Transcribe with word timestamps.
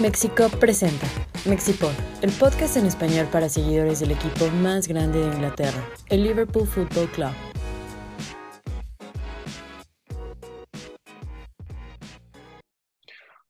México 0.00 0.48
presenta 0.58 1.06
Mexipod, 1.46 1.92
el 2.22 2.30
podcast 2.30 2.78
en 2.78 2.86
español 2.86 3.28
para 3.30 3.50
seguidores 3.50 4.00
del 4.00 4.12
equipo 4.12 4.48
más 4.62 4.88
grande 4.88 5.18
de 5.18 5.26
Inglaterra, 5.26 5.86
el 6.08 6.22
Liverpool 6.22 6.66
Football 6.66 7.06
Club. 7.10 7.32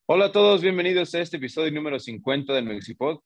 Hola 0.07 0.25
a 0.25 0.31
todos, 0.33 0.61
bienvenidos 0.61 1.15
a 1.15 1.21
este 1.21 1.37
episodio 1.37 1.71
número 1.71 1.97
50 1.97 2.53
del 2.53 2.65
Mexipod. 2.65 3.19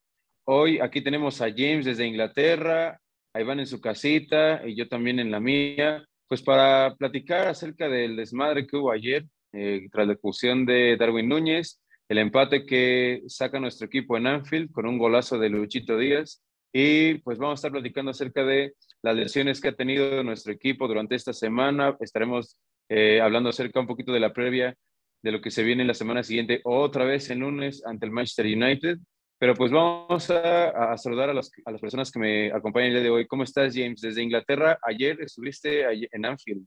Hoy 0.44 0.78
aquí 0.78 1.00
tenemos 1.00 1.42
a 1.42 1.50
James 1.50 1.84
desde 1.84 2.06
Inglaterra, 2.06 3.00
a 3.34 3.40
Iván 3.40 3.58
en 3.58 3.66
su 3.66 3.80
casita 3.80 4.62
y 4.64 4.76
yo 4.76 4.86
también 4.86 5.18
en 5.18 5.32
la 5.32 5.40
mía, 5.40 6.06
pues 6.28 6.42
para 6.42 6.94
platicar 6.94 7.48
acerca 7.48 7.88
del 7.88 8.14
desmadre 8.14 8.68
que 8.68 8.76
hubo 8.76 8.92
ayer 8.92 9.24
eh, 9.52 9.88
tras 9.90 10.06
la 10.06 10.12
expulsión 10.12 10.64
de 10.64 10.96
Darwin 10.96 11.28
Núñez, 11.28 11.80
el 12.08 12.18
empate 12.18 12.66
que 12.66 13.22
saca 13.26 13.60
nuestro 13.60 13.86
equipo 13.86 14.16
en 14.16 14.26
Anfield 14.26 14.70
con 14.70 14.86
un 14.86 14.98
golazo 14.98 15.38
de 15.38 15.48
Luchito 15.48 15.96
Díaz 15.98 16.42
y 16.72 17.14
pues 17.18 17.38
vamos 17.38 17.52
a 17.52 17.60
estar 17.60 17.72
platicando 17.72 18.10
acerca 18.10 18.44
de 18.44 18.74
las 19.02 19.16
lesiones 19.16 19.60
que 19.60 19.68
ha 19.68 19.72
tenido 19.72 20.22
nuestro 20.22 20.52
equipo 20.52 20.88
durante 20.88 21.14
esta 21.14 21.32
semana. 21.32 21.96
Estaremos 22.00 22.58
eh, 22.88 23.20
hablando 23.20 23.50
acerca 23.50 23.80
un 23.80 23.86
poquito 23.86 24.12
de 24.12 24.20
la 24.20 24.32
previa 24.32 24.76
de 25.22 25.32
lo 25.32 25.40
que 25.40 25.50
se 25.50 25.64
viene 25.64 25.84
la 25.84 25.94
semana 25.94 26.22
siguiente, 26.22 26.60
otra 26.64 27.04
vez 27.04 27.30
el 27.30 27.38
lunes 27.38 27.82
ante 27.84 28.06
el 28.06 28.12
Manchester 28.12 28.46
United 28.46 28.98
pero 29.38 29.54
pues 29.54 29.70
vamos 29.70 30.30
a, 30.30 30.96
saludar 30.96 31.30
a, 31.30 31.34
las 31.34 31.50
personas 31.80 32.10
que 32.10 32.18
me 32.18 32.52
acompañan 32.52 32.88
el 32.88 32.94
día 32.94 33.02
de 33.02 33.10
hoy. 33.10 33.26
¿Cómo 33.26 33.42
estás, 33.42 33.74
James? 33.74 34.00
Desde 34.00 34.22
Inglaterra, 34.22 34.78
ayer 34.82 35.20
estuviste 35.20 35.84
en 36.10 36.24
Anfield. 36.24 36.66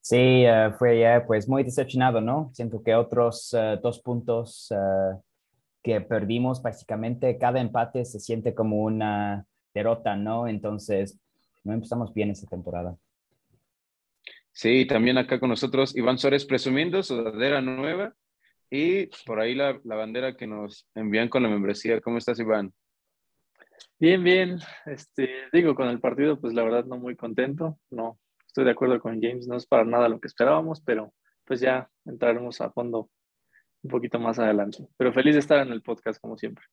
Sí, 0.00 0.44
uh, 0.46 0.72
fue 0.78 1.00
ya 1.00 1.24
pues 1.26 1.48
muy 1.48 1.62
decepcionado, 1.62 2.20
¿no? 2.20 2.50
Siento 2.54 2.82
que 2.82 2.94
otros 2.94 3.54
eh, 3.54 3.78
dos 3.82 4.00
puntos 4.00 4.72
eh, 4.72 5.18
que 5.82 6.00
perdimos, 6.00 6.62
básicamente 6.62 7.36
cada 7.38 7.60
empate 7.60 8.04
se 8.04 8.18
siente 8.18 8.54
como 8.54 8.82
una 8.82 9.44
derrota, 9.74 10.16
¿no? 10.16 10.48
Entonces, 10.48 11.18
no 11.64 11.74
empezamos 11.74 12.14
bien 12.14 12.30
esta 12.30 12.46
temporada. 12.46 12.96
Sí, 14.52 14.86
también 14.86 15.18
acá 15.18 15.38
con 15.38 15.50
nosotros 15.50 15.96
Iván 15.96 16.18
Suárez 16.18 16.44
presumiendo 16.44 17.02
su 17.02 17.22
bandera 17.22 17.60
nueva 17.60 18.14
y 18.70 19.06
por 19.26 19.40
ahí 19.40 19.54
la, 19.54 19.80
la, 19.84 19.96
bandera 19.96 20.36
que 20.36 20.46
nos 20.46 20.88
envían 20.94 21.28
con 21.28 21.42
la 21.42 21.48
membresía. 21.48 22.00
¿Cómo 22.00 22.18
estás, 22.18 22.38
Iván? 22.40 22.72
Bien, 23.98 24.22
bien. 24.22 24.58
Este, 24.86 25.28
digo, 25.52 25.74
con 25.74 25.88
el 25.88 26.00
partido, 26.00 26.40
pues 26.40 26.54
la 26.54 26.62
verdad 26.62 26.84
no 26.84 26.96
muy 26.98 27.16
contento. 27.16 27.78
No, 27.90 28.18
estoy 28.50 28.64
de 28.64 28.72
acuerdo 28.72 28.98
con 29.00 29.20
James, 29.22 29.46
no 29.46 29.56
es 29.56 29.64
para 29.64 29.84
nada 29.84 30.08
lo 30.08 30.18
que 30.18 30.26
esperábamos, 30.26 30.80
pero 30.80 31.14
pues 31.44 31.60
ya 31.60 31.88
entraremos 32.04 32.60
a 32.60 32.70
fondo 32.70 33.08
un 33.82 33.90
poquito 33.90 34.18
más 34.18 34.40
adelante. 34.40 34.88
Pero 34.96 35.12
feliz 35.12 35.34
de 35.34 35.40
estar 35.40 35.64
en 35.64 35.72
el 35.72 35.82
podcast, 35.82 36.20
como 36.20 36.36
siempre. 36.36 36.64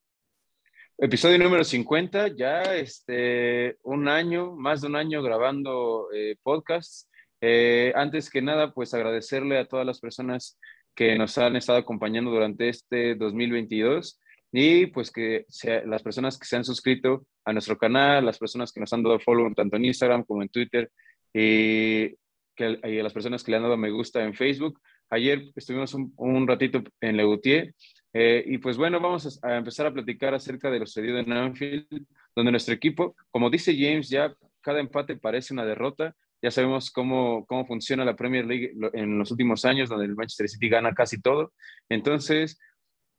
Episodio 0.97 1.37
número 1.37 1.63
50, 1.63 2.29
ya 2.35 2.75
este, 2.75 3.77
un 3.83 4.07
año, 4.07 4.55
más 4.55 4.81
de 4.81 4.87
un 4.87 4.95
año 4.95 5.21
grabando 5.21 6.07
eh, 6.11 6.35
podcasts. 6.41 7.07
Eh, 7.41 7.93
antes 7.95 8.31
que 8.31 8.41
nada, 8.41 8.73
pues 8.73 8.95
agradecerle 8.95 9.59
a 9.59 9.67
todas 9.67 9.85
las 9.85 9.99
personas 9.99 10.57
que 10.95 11.15
nos 11.15 11.37
han 11.37 11.55
estado 11.55 11.77
acompañando 11.77 12.31
durante 12.31 12.69
este 12.69 13.13
2022 13.13 14.19
y 14.51 14.87
pues 14.87 15.11
que 15.11 15.45
las 15.85 16.01
personas 16.01 16.39
que 16.39 16.47
se 16.47 16.55
han 16.55 16.63
suscrito 16.63 17.27
a 17.45 17.53
nuestro 17.53 17.77
canal, 17.77 18.25
las 18.25 18.39
personas 18.39 18.71
que 18.71 18.79
nos 18.79 18.91
han 18.93 19.03
dado 19.03 19.19
follow 19.19 19.53
tanto 19.53 19.75
en 19.77 19.85
Instagram 19.85 20.23
como 20.23 20.41
en 20.41 20.49
Twitter 20.49 20.91
y, 21.33 22.15
que, 22.55 22.79
a 22.81 23.03
las 23.03 23.13
personas 23.13 23.43
que 23.43 23.51
le 23.51 23.57
han 23.57 23.63
dado 23.63 23.77
me 23.77 23.91
gusta 23.91 24.23
en 24.23 24.33
Facebook. 24.33 24.79
Ayer 25.09 25.51
estuvimos 25.55 25.93
un, 25.93 26.47
ratito 26.47 26.83
en 26.99 27.15
Legutier 27.15 27.73
eh, 28.13 28.43
y 28.45 28.57
pues 28.57 28.77
bueno, 28.77 28.99
vamos 28.99 29.39
a, 29.41 29.57
empezar 29.57 29.85
a 29.87 29.93
platicar 29.93 30.33
acerca 30.33 30.69
de 30.69 30.79
lo 30.79 30.85
sucedido 30.85 31.19
en 31.19 31.31
Anfield, 31.31 31.87
donde 32.35 32.51
nuestro 32.51 32.73
equipo, 32.73 33.15
como 33.31 33.49
dice 33.49 33.75
James, 33.77 34.09
ya 34.09 34.35
cada 34.61 34.79
empate 34.79 35.15
parece 35.15 35.53
una 35.53 35.65
derrota, 35.65 36.15
ya 36.41 36.51
sabemos 36.51 36.91
cómo, 36.91 37.45
cómo 37.45 37.65
funciona 37.65 38.05
la 38.05 38.15
Premier 38.15 38.45
League 38.45 38.73
en 38.93 39.17
los 39.17 39.31
últimos 39.31 39.65
años, 39.65 39.89
donde 39.89 40.05
el 40.05 40.15
Manchester 40.15 40.49
City 40.49 40.69
gana 40.69 40.93
casi 40.93 41.21
todo. 41.21 41.53
Entonces, 41.89 42.59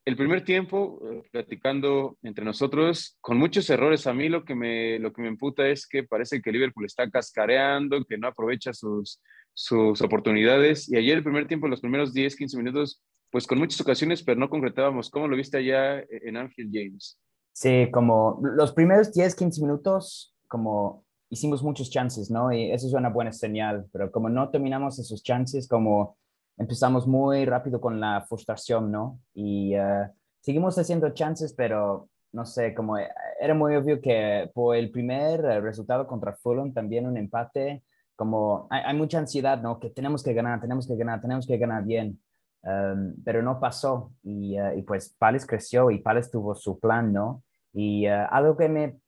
el 0.08 0.16
primer 0.16 0.42
tiempo, 0.42 1.02
eh, 1.04 1.22
platicando 1.30 2.16
entre 2.22 2.42
nosotros, 2.42 3.19
con 3.20 3.36
muchos 3.36 3.69
errores, 3.69 4.06
a 4.06 4.14
mí 4.14 4.30
lo 4.30 4.42
que, 4.42 4.54
me, 4.54 4.98
lo 4.98 5.12
que 5.12 5.20
me 5.20 5.28
imputa 5.28 5.69
es 5.69 5.86
que 5.86 6.02
parece 6.02 6.41
que 6.41 6.50
Liverpool 6.50 6.86
está 6.86 7.10
cascareando, 7.10 8.02
que 8.06 8.16
no 8.16 8.28
aprovecha 8.28 8.72
sus, 8.72 9.20
sus 9.52 10.00
oportunidades. 10.00 10.91
Y 10.91 10.96
ayer 10.96 11.19
el 11.19 11.22
primer 11.22 11.46
tiempo, 11.46 11.69
los 11.69 11.82
primeros 11.82 12.14
10, 12.14 12.36
15 12.36 12.56
minutos, 12.56 13.02
pues 13.30 13.46
con 13.46 13.58
muchas 13.58 13.82
ocasiones, 13.82 14.22
pero 14.22 14.41
no 14.41 14.48
concretábamos. 14.48 15.10
¿Cómo 15.10 15.28
lo 15.28 15.36
viste 15.36 15.58
allá 15.58 16.02
en 16.08 16.38
Anfield, 16.38 16.70
James? 16.72 17.20
Sí, 17.52 17.90
como 17.92 18.40
los 18.42 18.72
primeros 18.72 19.12
10, 19.12 19.34
15 19.34 19.60
minutos, 19.60 20.34
como 20.46 21.04
hicimos 21.28 21.62
muchos 21.62 21.90
chances, 21.90 22.30
¿no? 22.30 22.50
Y 22.50 22.72
eso 22.72 22.86
es 22.86 22.94
una 22.94 23.10
buena 23.10 23.32
señal, 23.32 23.84
pero 23.92 24.10
como 24.10 24.30
no 24.30 24.48
terminamos 24.48 24.98
esos 24.98 25.22
chances, 25.22 25.69
como 25.69 26.16
empezamos 26.58 27.06
muy 27.06 27.44
rápido 27.44 27.80
con 27.80 28.00
la 28.00 28.24
frustración, 28.28 28.91
¿no? 28.91 29.20
Y 29.34 29.76
uh, 29.78 30.08
seguimos 30.41 30.76
haciendo 30.78 31.10
chances, 31.10 31.52
pero 31.54 32.08
no 32.32 32.44
sé, 32.44 32.74
como 32.74 32.98
eh, 32.98 33.08
era 33.41 33.54
muy 33.54 33.74
obvio 33.76 34.00
que 34.00 34.50
por 34.52 34.76
el 34.76 34.91
primer 34.91 35.44
eh, 35.44 35.60
resultado 35.60 36.06
contra 36.06 36.34
Fulham, 36.34 36.72
también 36.72 37.06
un 37.06 37.16
empate, 37.16 37.82
como 38.16 38.66
hay, 38.70 38.96
mucha 38.96 39.19
ansiedad, 39.19 39.62
¿no? 39.62 39.78
Que 39.78 39.91
tenemos 39.91 40.22
que 40.22 40.34
ganar, 40.34 40.60
tenemos 40.60 40.86
que 40.86 40.96
ganar, 40.96 41.20
tenemos 41.20 41.46
que 41.46 41.56
ganar 41.56 41.84
bien. 41.84 42.20
Um, 42.60 43.14
pero 43.25 43.40
no 43.40 43.60
pasó 43.60 44.12
y, 44.25 44.60
uh, 44.60 44.76
y, 44.76 44.82
pues 44.82 45.14
Pales 45.16 45.46
creció 45.46 45.92
y 45.92 46.00
Pales 46.00 46.28
tuvo 46.28 46.56
su 46.56 46.80
plan, 46.80 47.12
¿no? 47.12 47.44
Y 47.72 48.08
uh, 48.08 48.26
algo 48.30 48.56
que 48.56 48.69
me 48.69 48.98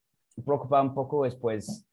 preocupa 0.45 0.81
un 0.81 0.95
poco 0.95 1.27
es 1.27 1.35
pues 1.35 1.85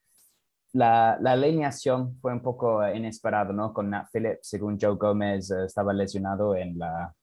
la, 0.74 1.18
la, 1.22 1.32
alineación 1.32 2.18
fue 2.20 2.34
un 2.34 2.42
poco 2.42 2.84
eh, 2.84 2.98
inesperado, 2.98 3.54
¿no? 3.54 3.74
Con 3.74 3.90
Nat 3.90 4.08
Phillips, 4.12 4.48
según 4.48 4.78
Joe 4.80 4.96
Gómez, 4.96 5.50
eh, 5.52 5.66
estaba 5.66 5.94
lesionado 5.94 6.56
en, 6.56 6.78
la, 6.78 7.14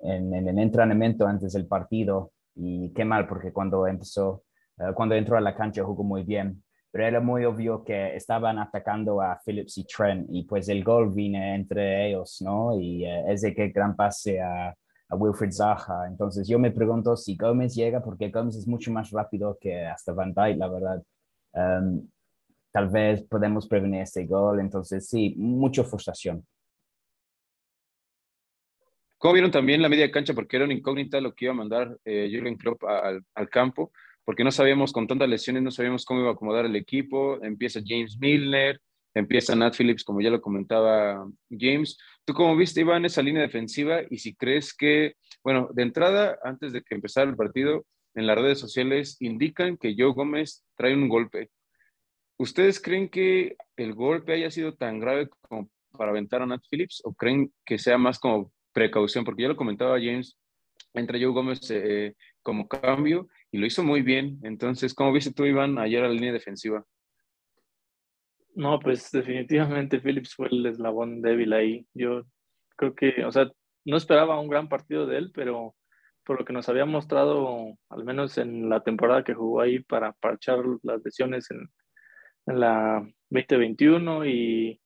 en, 0.00 0.32
el 0.34 0.58
entrenamiento 0.58 1.26
antes 1.26 1.52
del 1.52 1.66
partido. 1.66 2.32
Y 2.54 2.92
qué 2.94 3.04
mal, 3.04 3.26
porque 3.26 3.52
cuando 3.52 3.86
empezó, 3.86 4.44
eh, 4.78 4.92
cuando 4.94 5.14
entró 5.14 5.36
a 5.36 5.40
la 5.40 5.54
cancha 5.54 5.84
jugó 5.84 6.04
muy 6.04 6.22
bien. 6.22 6.62
Pero 6.90 7.06
era 7.06 7.20
muy 7.20 7.44
obvio 7.44 7.84
que 7.84 8.16
estaban 8.16 8.58
atacando 8.58 9.20
a 9.20 9.38
Phillips 9.44 9.76
y 9.78 9.84
Trent. 9.84 10.28
Y 10.30 10.44
pues 10.44 10.68
el 10.68 10.82
gol 10.82 11.12
vine 11.12 11.54
entre 11.54 12.08
ellos, 12.08 12.40
¿no? 12.40 12.78
Y 12.78 13.04
es 13.04 13.42
de 13.42 13.54
que 13.54 13.68
gran 13.68 13.94
pase 13.94 14.40
a, 14.40 14.74
a 15.08 15.16
Wilfred 15.16 15.52
Zaha. 15.52 16.06
Entonces 16.08 16.48
yo 16.48 16.58
me 16.58 16.70
pregunto 16.70 17.16
si 17.16 17.36
Gómez 17.36 17.74
llega, 17.74 18.02
porque 18.02 18.30
Gómez 18.30 18.56
es 18.56 18.66
mucho 18.66 18.90
más 18.92 19.10
rápido 19.10 19.58
que 19.60 19.84
hasta 19.84 20.12
Van 20.12 20.32
Dijk, 20.32 20.56
la 20.58 20.68
verdad. 20.68 21.02
Um, 21.52 22.08
tal 22.76 22.90
vez 22.90 23.22
podemos 23.22 23.66
prevenir 23.66 24.02
este 24.02 24.26
gol. 24.26 24.60
Entonces, 24.60 25.08
sí, 25.08 25.32
mucha 25.38 25.82
frustración. 25.82 26.46
¿Cómo 29.16 29.32
vieron 29.32 29.50
también 29.50 29.80
la 29.80 29.88
media 29.88 30.10
cancha? 30.10 30.34
Porque 30.34 30.56
era 30.56 30.66
una 30.66 30.74
incógnita 30.74 31.22
lo 31.22 31.32
que 31.32 31.46
iba 31.46 31.54
a 31.54 31.56
mandar 31.56 31.96
eh, 32.04 32.28
Jürgen 32.30 32.58
Klopp 32.58 32.84
al, 32.84 33.48
campo, 33.48 33.92
porque 34.26 34.44
no 34.44 34.52
sabíamos 34.52 34.92
con 34.92 35.06
tantas 35.06 35.26
lesiones, 35.26 35.62
no 35.62 35.70
sabíamos 35.70 36.04
cómo 36.04 36.20
iba 36.20 36.28
a 36.28 36.32
acomodar 36.34 36.66
el 36.66 36.76
equipo. 36.76 37.42
Empieza 37.42 37.80
James 37.82 38.18
Milner, 38.20 38.78
empieza 39.14 39.56
Nat 39.56 39.74
Phillips, 39.74 40.04
como 40.04 40.20
ya 40.20 40.28
lo 40.28 40.42
comentaba 40.42 41.26
James. 41.48 41.96
¿Tú 42.26 42.34
cómo 42.34 42.54
viste, 42.58 42.82
Iván, 42.82 43.06
esa 43.06 43.22
línea 43.22 43.40
defensiva? 43.40 44.02
Y 44.10 44.18
si 44.18 44.34
crees 44.34 44.74
que, 44.74 45.14
bueno, 45.42 45.70
de 45.72 45.82
entrada, 45.82 46.38
antes 46.44 46.74
de 46.74 46.82
que 46.82 46.94
empezara 46.94 47.30
el 47.30 47.36
partido, 47.36 47.86
en 48.14 48.26
las 48.26 48.36
redes 48.36 48.60
sociales 48.60 49.16
indican 49.20 49.78
que 49.78 49.94
Joe 49.96 50.12
Gómez 50.12 50.62
trae 50.76 50.92
un 50.92 51.08
golpe. 51.08 51.48
¿Ustedes 52.38 52.80
creen 52.80 53.08
que 53.08 53.56
el 53.76 53.94
golpe 53.94 54.34
haya 54.34 54.50
sido 54.50 54.74
tan 54.74 55.00
grave 55.00 55.28
como 55.48 55.70
para 55.92 56.10
aventar 56.10 56.42
a 56.42 56.46
Nat 56.46 56.62
Phillips 56.70 57.00
o 57.04 57.14
creen 57.14 57.52
que 57.64 57.78
sea 57.78 57.96
más 57.96 58.18
como 58.18 58.52
precaución? 58.72 59.24
Porque 59.24 59.42
ya 59.42 59.48
lo 59.48 59.56
comentaba 59.56 59.98
James, 59.98 60.38
entra 60.92 61.18
Joe 61.18 61.32
Gómez 61.32 61.60
eh, 61.70 62.14
como 62.42 62.68
cambio 62.68 63.28
y 63.50 63.58
lo 63.58 63.66
hizo 63.66 63.82
muy 63.82 64.02
bien. 64.02 64.38
Entonces, 64.42 64.92
¿cómo 64.92 65.12
viste 65.12 65.32
tú, 65.32 65.46
Iván, 65.46 65.78
ayer 65.78 66.04
a 66.04 66.08
la 66.08 66.14
línea 66.14 66.32
defensiva? 66.32 66.84
No, 68.54 68.78
pues 68.80 69.10
definitivamente 69.10 70.00
Phillips 70.00 70.34
fue 70.34 70.48
el 70.48 70.66
eslabón 70.66 71.22
débil 71.22 71.54
ahí. 71.54 71.86
Yo 71.94 72.24
creo 72.76 72.94
que, 72.94 73.24
o 73.24 73.32
sea, 73.32 73.50
no 73.86 73.96
esperaba 73.96 74.40
un 74.40 74.48
gran 74.48 74.68
partido 74.68 75.06
de 75.06 75.18
él, 75.18 75.30
pero 75.34 75.74
por 76.24 76.40
lo 76.40 76.44
que 76.44 76.52
nos 76.52 76.68
había 76.68 76.84
mostrado, 76.84 77.76
al 77.88 78.04
menos 78.04 78.36
en 78.36 78.68
la 78.68 78.82
temporada 78.82 79.24
que 79.24 79.34
jugó 79.34 79.60
ahí 79.60 79.80
para 79.80 80.12
parchar 80.12 80.58
las 80.82 81.02
lesiones 81.04 81.50
en, 81.50 81.68
en 82.46 82.60
la 82.60 83.06
2021 83.30 84.26
y 84.26 84.80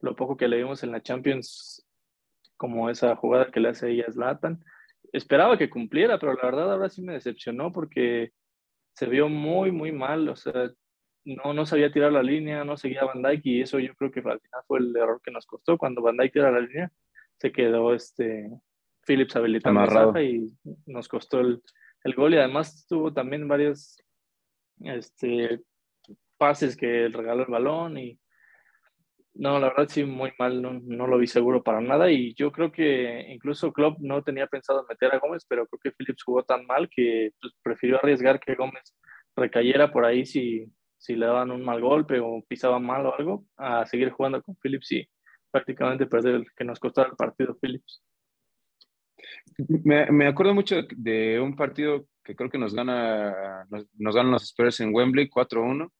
lo 0.00 0.14
poco 0.14 0.36
que 0.36 0.48
le 0.48 0.58
vimos 0.58 0.82
en 0.82 0.92
la 0.92 1.02
Champions, 1.02 1.86
como 2.56 2.90
esa 2.90 3.16
jugada 3.16 3.50
que 3.50 3.60
le 3.60 3.70
hace 3.70 3.90
ella 3.90 4.04
a 4.08 4.12
Zlatan. 4.12 4.64
Esperaba 5.12 5.56
que 5.56 5.70
cumpliera, 5.70 6.18
pero 6.18 6.34
la 6.34 6.42
verdad 6.42 6.72
ahora 6.72 6.88
sí 6.88 7.02
me 7.02 7.14
decepcionó 7.14 7.72
porque 7.72 8.32
se 8.94 9.06
vio 9.06 9.28
muy, 9.28 9.70
muy 9.70 9.92
mal. 9.92 10.28
O 10.28 10.36
sea, 10.36 10.70
no, 11.24 11.52
no 11.54 11.66
sabía 11.66 11.92
tirar 11.92 12.12
la 12.12 12.22
línea, 12.22 12.64
no 12.64 12.76
seguía 12.76 13.04
Van 13.04 13.22
Dyke 13.22 13.46
y 13.46 13.60
eso 13.62 13.78
yo 13.78 13.94
creo 13.94 14.10
que 14.10 14.20
al 14.20 14.40
final 14.40 14.60
fue 14.66 14.80
el 14.80 14.96
error 14.96 15.20
que 15.22 15.30
nos 15.30 15.46
costó. 15.46 15.78
Cuando 15.78 16.02
Van 16.02 16.16
Dyke 16.16 16.32
tira 16.32 16.50
la 16.50 16.60
línea, 16.60 16.92
se 17.38 17.52
quedó 17.52 17.94
este 17.94 18.50
Phillips 19.06 19.36
habilitando 19.36 19.80
a 19.80 20.22
y 20.22 20.52
nos 20.86 21.08
costó 21.08 21.40
el, 21.40 21.62
el, 22.04 22.14
gol 22.14 22.34
y 22.34 22.38
además 22.38 22.86
tuvo 22.86 23.12
también 23.12 23.48
varios 23.48 24.02
este, 24.80 25.62
pases 26.38 26.76
que 26.76 27.08
regaló 27.08 27.42
el 27.42 27.50
balón 27.50 27.98
y 27.98 28.18
no, 29.38 29.60
la 29.60 29.68
verdad 29.68 29.86
sí, 29.88 30.04
muy 30.04 30.32
mal, 30.38 30.60
no, 30.60 30.80
no, 30.82 31.06
lo 31.06 31.16
vi 31.18 31.28
seguro 31.28 31.62
para 31.62 31.80
nada 31.80 32.10
y 32.10 32.34
yo 32.34 32.50
creo 32.50 32.72
que 32.72 33.24
incluso 33.28 33.72
Klopp 33.72 33.98
no 34.00 34.22
tenía 34.24 34.48
pensado 34.48 34.84
meter 34.88 35.14
a 35.14 35.18
Gómez, 35.18 35.46
pero 35.48 35.66
creo 35.66 35.80
que 35.80 35.92
Phillips 35.92 36.24
jugó 36.24 36.42
tan 36.42 36.66
mal 36.66 36.88
que 36.90 37.30
pues, 37.40 37.54
prefirió 37.62 37.98
arriesgar 37.98 38.40
que 38.40 38.56
Gómez 38.56 38.96
recayera 39.36 39.92
por 39.92 40.04
ahí 40.04 40.26
si, 40.26 40.66
si 40.96 41.14
le 41.14 41.26
daban 41.26 41.52
un 41.52 41.64
mal 41.64 41.80
golpe 41.80 42.18
o 42.18 42.42
pisaba 42.48 42.80
mal 42.80 43.06
o 43.06 43.14
algo, 43.14 43.44
a 43.56 43.86
seguir 43.86 44.10
jugando 44.10 44.42
con 44.42 44.56
Phillips 44.56 44.90
y 44.90 45.08
prácticamente 45.52 46.06
perder 46.06 46.34
el 46.34 46.46
que 46.56 46.64
nos 46.64 46.80
costó 46.80 47.06
el 47.06 47.14
partido 47.16 47.56
Phillips. 47.60 48.02
Me, 49.84 50.10
me, 50.10 50.26
acuerdo 50.26 50.52
mucho 50.54 50.76
de 50.96 51.38
un 51.40 51.54
partido 51.54 52.06
que 52.24 52.34
creo 52.34 52.50
que 52.50 52.58
nos 52.58 52.74
gana 52.74 53.64
nos, 53.70 53.86
nos 53.94 54.16
ganan 54.16 54.32
los 54.32 54.44
Spurs 54.44 54.80
en 54.80 54.92
Wembley 54.92 55.28
4-1 55.28 55.90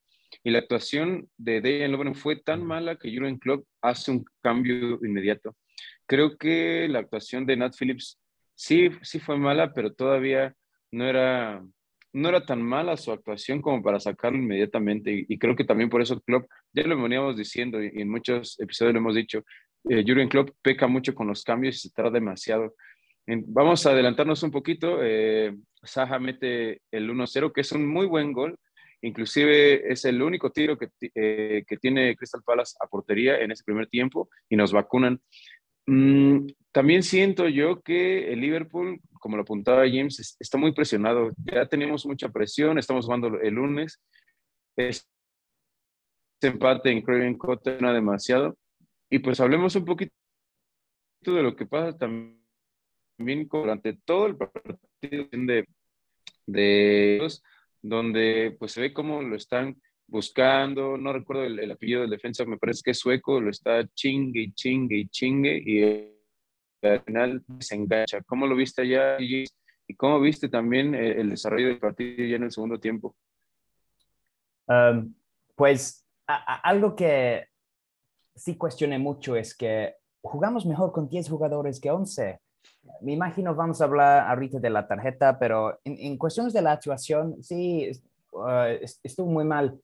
y 0.44 0.50
la 0.50 0.60
actuación 0.60 1.28
de 1.36 1.60
Dejan 1.60 1.92
Lovren 1.92 2.14
fue 2.14 2.36
tan 2.36 2.64
mala 2.64 2.96
que 2.96 3.14
Jurgen 3.14 3.38
Klopp 3.38 3.66
hace 3.82 4.10
un 4.10 4.24
cambio 4.42 4.98
inmediato. 5.04 5.56
Creo 6.06 6.36
que 6.38 6.88
la 6.88 7.00
actuación 7.00 7.44
de 7.46 7.56
Nat 7.56 7.74
Phillips 7.78 8.18
sí, 8.54 8.90
sí 9.02 9.20
fue 9.20 9.36
mala, 9.36 9.72
pero 9.72 9.92
todavía 9.92 10.54
no 10.90 11.06
era, 11.06 11.62
no 12.12 12.28
era 12.28 12.44
tan 12.44 12.62
mala 12.62 12.96
su 12.96 13.12
actuación 13.12 13.60
como 13.60 13.82
para 13.82 14.00
sacarlo 14.00 14.38
inmediatamente. 14.38 15.26
Y, 15.28 15.38
creo 15.38 15.54
que 15.54 15.64
también 15.64 15.90
por 15.90 16.02
eso 16.02 16.20
Klopp, 16.20 16.48
ya 16.72 16.82
lo 16.84 17.00
veníamos 17.00 17.36
diciendo 17.36 17.82
y 17.82 17.90
en 18.00 18.08
muchos 18.08 18.58
episodios 18.60 18.94
lo 18.94 19.00
hemos 19.00 19.14
dicho, 19.14 19.44
eh, 19.88 20.02
Jurgen 20.06 20.28
Klopp 20.28 20.50
peca 20.62 20.86
mucho 20.86 21.14
con 21.14 21.26
los 21.26 21.44
cambios 21.44 21.76
y 21.76 21.88
se 21.88 21.90
tarda 21.90 22.10
demasiado. 22.10 22.74
vamos 23.26 23.84
a 23.86 23.90
adelantarnos 23.90 24.42
un 24.42 24.50
poquito. 24.50 24.98
Eh, 25.02 25.54
Saja 25.82 26.18
mete 26.18 26.80
el 26.90 27.10
1-0, 27.10 27.52
que 27.52 27.60
es 27.60 27.72
un 27.72 27.86
muy 27.86 28.06
buen 28.06 28.32
gol. 28.32 28.58
Inclusive 29.02 29.92
es 29.92 30.04
el 30.04 30.20
único 30.22 30.50
tiro 30.50 30.76
que, 30.76 30.90
eh, 31.14 31.64
que 31.66 31.76
tiene 31.76 32.16
Crystal 32.16 32.42
Palace 32.44 32.76
a 32.80 32.86
portería 32.86 33.38
en 33.38 33.52
ese 33.52 33.64
primer 33.64 33.86
tiempo 33.86 34.28
y 34.48 34.56
nos 34.56 34.72
vacunan. 34.72 35.20
Mm, 35.86 36.48
también 36.72 37.02
siento 37.02 37.48
yo 37.48 37.80
que 37.80 38.32
el 38.32 38.40
Liverpool, 38.40 39.00
como 39.20 39.36
lo 39.36 39.42
apuntaba 39.42 39.88
James, 39.88 40.36
está 40.38 40.58
muy 40.58 40.72
presionado. 40.72 41.30
Ya 41.44 41.66
tenemos 41.66 42.04
mucha 42.06 42.28
presión, 42.28 42.78
estamos 42.78 43.06
jugando 43.06 43.40
el 43.40 43.54
lunes. 43.54 44.00
Este 44.76 45.06
empate 46.42 46.90
en 46.90 47.02
Craven 47.02 47.38
Cotton 47.38 47.78
no 47.80 47.92
demasiado. 47.92 48.58
Y 49.10 49.20
pues 49.20 49.40
hablemos 49.40 49.74
un 49.76 49.84
poquito 49.84 50.12
de 51.24 51.42
lo 51.42 51.56
que 51.56 51.66
pasa 51.66 51.96
también 51.96 53.48
durante 53.50 53.94
todo 54.04 54.26
el 54.26 54.36
partido 54.36 55.28
de, 55.32 55.66
de 56.46 57.28
donde 57.82 58.56
pues 58.58 58.72
se 58.72 58.80
ve 58.80 58.92
cómo 58.92 59.22
lo 59.22 59.36
están 59.36 59.80
buscando, 60.06 60.96
no 60.96 61.12
recuerdo 61.12 61.44
el, 61.44 61.70
apellido 61.70 62.00
del 62.00 62.10
defensa, 62.10 62.44
me 62.44 62.56
parece 62.56 62.80
que 62.84 62.92
es 62.92 62.98
sueco, 62.98 63.40
lo 63.40 63.50
está 63.50 63.86
chingue 63.94 64.40
y 64.40 64.52
chingue 64.52 64.96
y 64.96 65.08
chingue 65.08 65.62
y 65.64 66.86
al 66.86 67.00
final 67.02 67.44
se 67.60 67.74
engancha. 67.74 68.22
¿Cómo 68.22 68.46
lo 68.46 68.56
viste 68.56 68.82
allá 68.82 69.18
y 69.20 69.44
cómo 69.96 70.20
viste 70.20 70.48
también 70.48 70.94
eh, 70.94 71.20
el, 71.20 71.30
desarrollo 71.30 71.68
del 71.68 71.78
partido 71.78 72.24
ya 72.24 72.36
en 72.36 72.44
el 72.44 72.52
segundo 72.52 72.78
tiempo? 72.80 73.14
Um, 74.66 75.14
pues 75.54 76.06
algo 76.26 76.94
que 76.94 77.46
sí 78.34 78.56
cuestioné 78.56 78.98
mucho 78.98 79.34
es 79.34 79.56
que 79.56 79.94
jugamos 80.22 80.66
mejor 80.66 80.92
con 80.92 81.08
10 81.08 81.28
jugadores 81.28 81.80
que 81.80 81.90
11. 81.90 82.40
Me 83.00 83.12
imagino 83.12 83.54
vamos 83.54 83.80
a 83.80 83.84
hablar 83.84 84.28
ahorita 84.28 84.58
de 84.58 84.70
la 84.70 84.86
tarjeta, 84.86 85.38
pero 85.38 85.78
en, 85.84 86.16
cuestiones 86.16 86.52
de 86.52 86.62
la 86.62 86.72
actuación, 86.72 87.42
sí, 87.42 87.90
uh, 88.32 88.84
estuvo 89.02 89.28
muy 89.28 89.44
mal. 89.44 89.78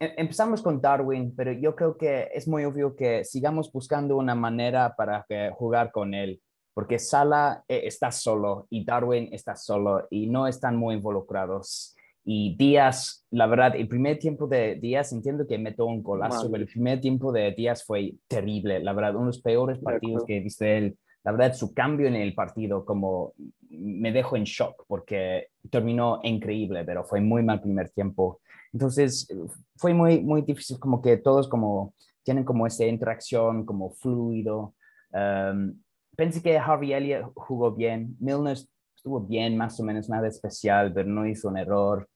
E, 0.00 0.14
empezamos 0.16 0.62
con 0.62 0.80
Darwin, 0.80 1.34
pero 1.36 1.52
yo 1.52 1.74
creo 1.76 1.96
que 1.96 2.28
es 2.34 2.48
muy 2.48 2.64
obvio 2.64 2.96
que 2.96 3.24
sigamos 3.24 3.70
buscando 3.70 4.16
una 4.16 4.34
manera 4.34 4.94
para 4.96 5.24
jugar 5.52 5.92
con 5.92 6.14
él, 6.14 6.40
porque 6.74 6.98
Sala 6.98 7.64
eh, 7.68 7.82
está 7.84 8.10
solo 8.10 8.66
y 8.70 8.84
Darwin 8.84 9.28
está 9.32 9.54
solo 9.54 10.06
y 10.10 10.28
no 10.28 10.46
están 10.46 10.76
muy 10.76 10.96
involucrados. 10.96 11.94
Y 12.24 12.56
Díaz, 12.56 13.24
la 13.30 13.46
verdad, 13.46 13.74
el 13.74 13.88
primer 13.88 14.18
tiempo 14.18 14.46
de 14.46 14.74
Díaz, 14.74 15.12
entiendo 15.12 15.46
que 15.46 15.56
metió 15.56 15.86
un 15.86 16.02
golazo, 16.02 16.50
pero 16.50 16.62
el 16.62 16.68
primer 16.68 17.00
tiempo 17.00 17.32
de 17.32 17.52
Díaz 17.52 17.84
fue 17.84 18.16
terrible, 18.26 18.80
la 18.80 18.92
verdad, 18.92 19.14
uno 19.14 19.26
de 19.26 19.26
los 19.28 19.40
peores 19.40 19.78
partidos 19.78 20.24
que 20.26 20.36
he 20.36 20.40
visto 20.40 20.64
él 20.64 20.98
la 21.24 21.32
verdad, 21.32 21.54
su 21.54 21.74
cambio 21.74 22.06
en 22.06 22.16
el 22.16 22.34
partido 22.34 22.84
como 22.84 23.34
me 23.70 24.12
dejó 24.12 24.36
en 24.36 24.44
shock 24.44 24.84
porque 24.86 25.48
terminó 25.70 26.20
increíble, 26.22 26.84
pero 26.84 27.04
fue 27.04 27.20
muy 27.20 27.42
mal 27.42 27.60
primer 27.60 27.90
tiempo. 27.90 28.40
Entonces, 28.72 29.28
fue 29.76 29.94
muy, 29.94 30.20
muy 30.20 30.42
difícil, 30.42 30.78
como 30.78 31.02
que 31.02 31.16
todos 31.16 31.48
como 31.48 31.94
tienen 32.22 32.44
como 32.44 32.66
esa 32.66 32.84
interacción 32.84 33.64
como 33.64 33.90
fluido. 33.90 34.74
Um, 35.12 35.80
pensé 36.16 36.42
que 36.42 36.58
Harvey 36.58 36.92
Elliott 36.92 37.32
jugó 37.34 37.72
bien, 37.72 38.16
Milner 38.20 38.58
estuvo 38.96 39.20
bien, 39.20 39.56
más 39.56 39.78
o 39.80 39.84
menos 39.84 40.08
nada 40.08 40.28
especial, 40.28 40.92
pero 40.92 41.08
no 41.08 41.26
hizo 41.26 41.48
un 41.48 41.56
error. 41.56 42.08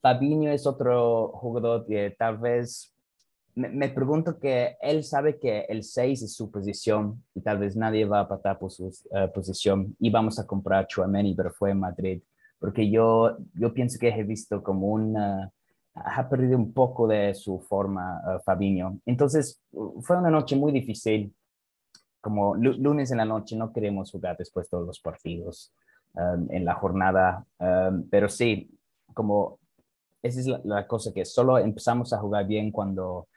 Fabinho 0.00 0.50
es 0.50 0.66
otro 0.66 1.28
jugador 1.34 1.86
que 1.86 2.14
tal 2.18 2.38
vez 2.38 2.94
me, 3.58 3.88
pregunto 3.88 4.38
que 4.38 4.76
él 4.80 5.02
sabe 5.02 5.38
que 5.38 5.66
el 5.68 5.82
6 5.82 6.22
es 6.22 6.34
su 6.34 6.50
posición 6.50 7.24
y 7.34 7.40
tal 7.40 7.58
vez 7.58 7.76
nadie 7.76 8.04
va 8.04 8.20
a 8.20 8.28
patar 8.28 8.58
por 8.58 8.70
su 8.70 8.86
uh, 8.86 9.32
posición 9.34 9.96
y 9.98 10.10
vamos 10.10 10.38
a 10.38 10.46
comprar 10.46 10.86
Chouameni, 10.86 11.34
pero 11.34 11.50
fue 11.50 11.72
en 11.72 11.80
Madrid, 11.80 12.22
porque 12.60 12.88
yo, 12.88 13.36
yo 13.54 13.74
pienso 13.74 13.98
que 13.98 14.08
he 14.08 14.22
visto 14.22 14.62
como 14.62 14.86
un... 14.88 15.16
ha 15.16 16.28
perdido 16.28 16.56
un 16.56 16.72
poco 16.72 17.08
de 17.08 17.34
su 17.34 17.58
forma 17.58 18.20
uh, 18.24 18.40
Fabinho. 18.44 19.00
Entonces, 19.04 19.60
fue 20.02 20.16
una 20.16 20.30
noche 20.30 20.54
muy 20.54 20.70
difícil. 20.70 21.34
Como 22.20 22.54
lunes 22.54 23.10
en 23.10 23.18
la 23.18 23.24
noche 23.24 23.56
no 23.56 23.72
queremos 23.72 24.10
jugar 24.10 24.36
después 24.36 24.66
de 24.66 24.70
todos 24.70 24.86
los 24.86 25.00
partidos 25.00 25.72
um, 26.14 26.46
en 26.50 26.64
la 26.64 26.74
jornada, 26.74 27.44
um, 27.58 28.08
pero 28.08 28.28
sí, 28.28 28.70
como 29.14 29.58
esa 30.22 30.40
es 30.40 30.46
la, 30.46 30.60
la, 30.64 30.86
cosa 30.86 31.12
que 31.12 31.24
solo 31.24 31.58
empezamos 31.58 32.12
a 32.12 32.18
jugar 32.18 32.46
bien 32.46 32.72
cuando 32.72 33.28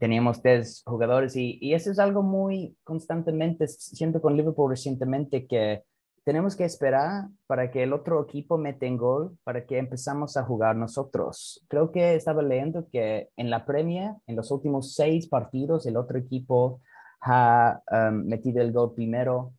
teníamos 0.00 0.42
tres 0.42 0.82
jugadores 0.84 1.36
y, 1.36 1.58
y, 1.60 1.74
eso 1.74 1.92
es 1.92 2.00
algo 2.00 2.22
muy 2.22 2.76
constantemente, 2.82 3.68
siento 3.68 4.20
con 4.20 4.36
Liverpool 4.36 4.70
recientemente 4.70 5.46
que 5.46 5.84
tenemos 6.24 6.56
que 6.56 6.64
esperar 6.64 7.28
para 7.46 7.70
que 7.70 7.82
el 7.82 7.92
otro 7.92 8.22
equipo 8.22 8.58
mete 8.58 8.86
en 8.86 8.96
gol 8.96 9.38
para 9.44 9.64
que 9.66 9.78
empezamos 9.78 10.36
a 10.36 10.44
jugar 10.44 10.76
nosotros. 10.76 11.64
Creo 11.68 11.92
que 11.92 12.14
estaba 12.14 12.42
leyendo 12.42 12.88
que 12.90 13.28
en 13.36 13.50
la 13.50 13.64
Premier, 13.64 14.14
en 14.26 14.36
los 14.36 14.50
últimos 14.50 14.94
seis 14.94 15.28
partidos, 15.28 15.86
el 15.86 15.96
otro 15.96 16.18
equipo 16.18 16.80
ha 17.22 17.80
um, 17.90 18.24
metido 18.26 18.62
el 18.62 18.72
gol 18.72 18.94
primero. 18.94 19.52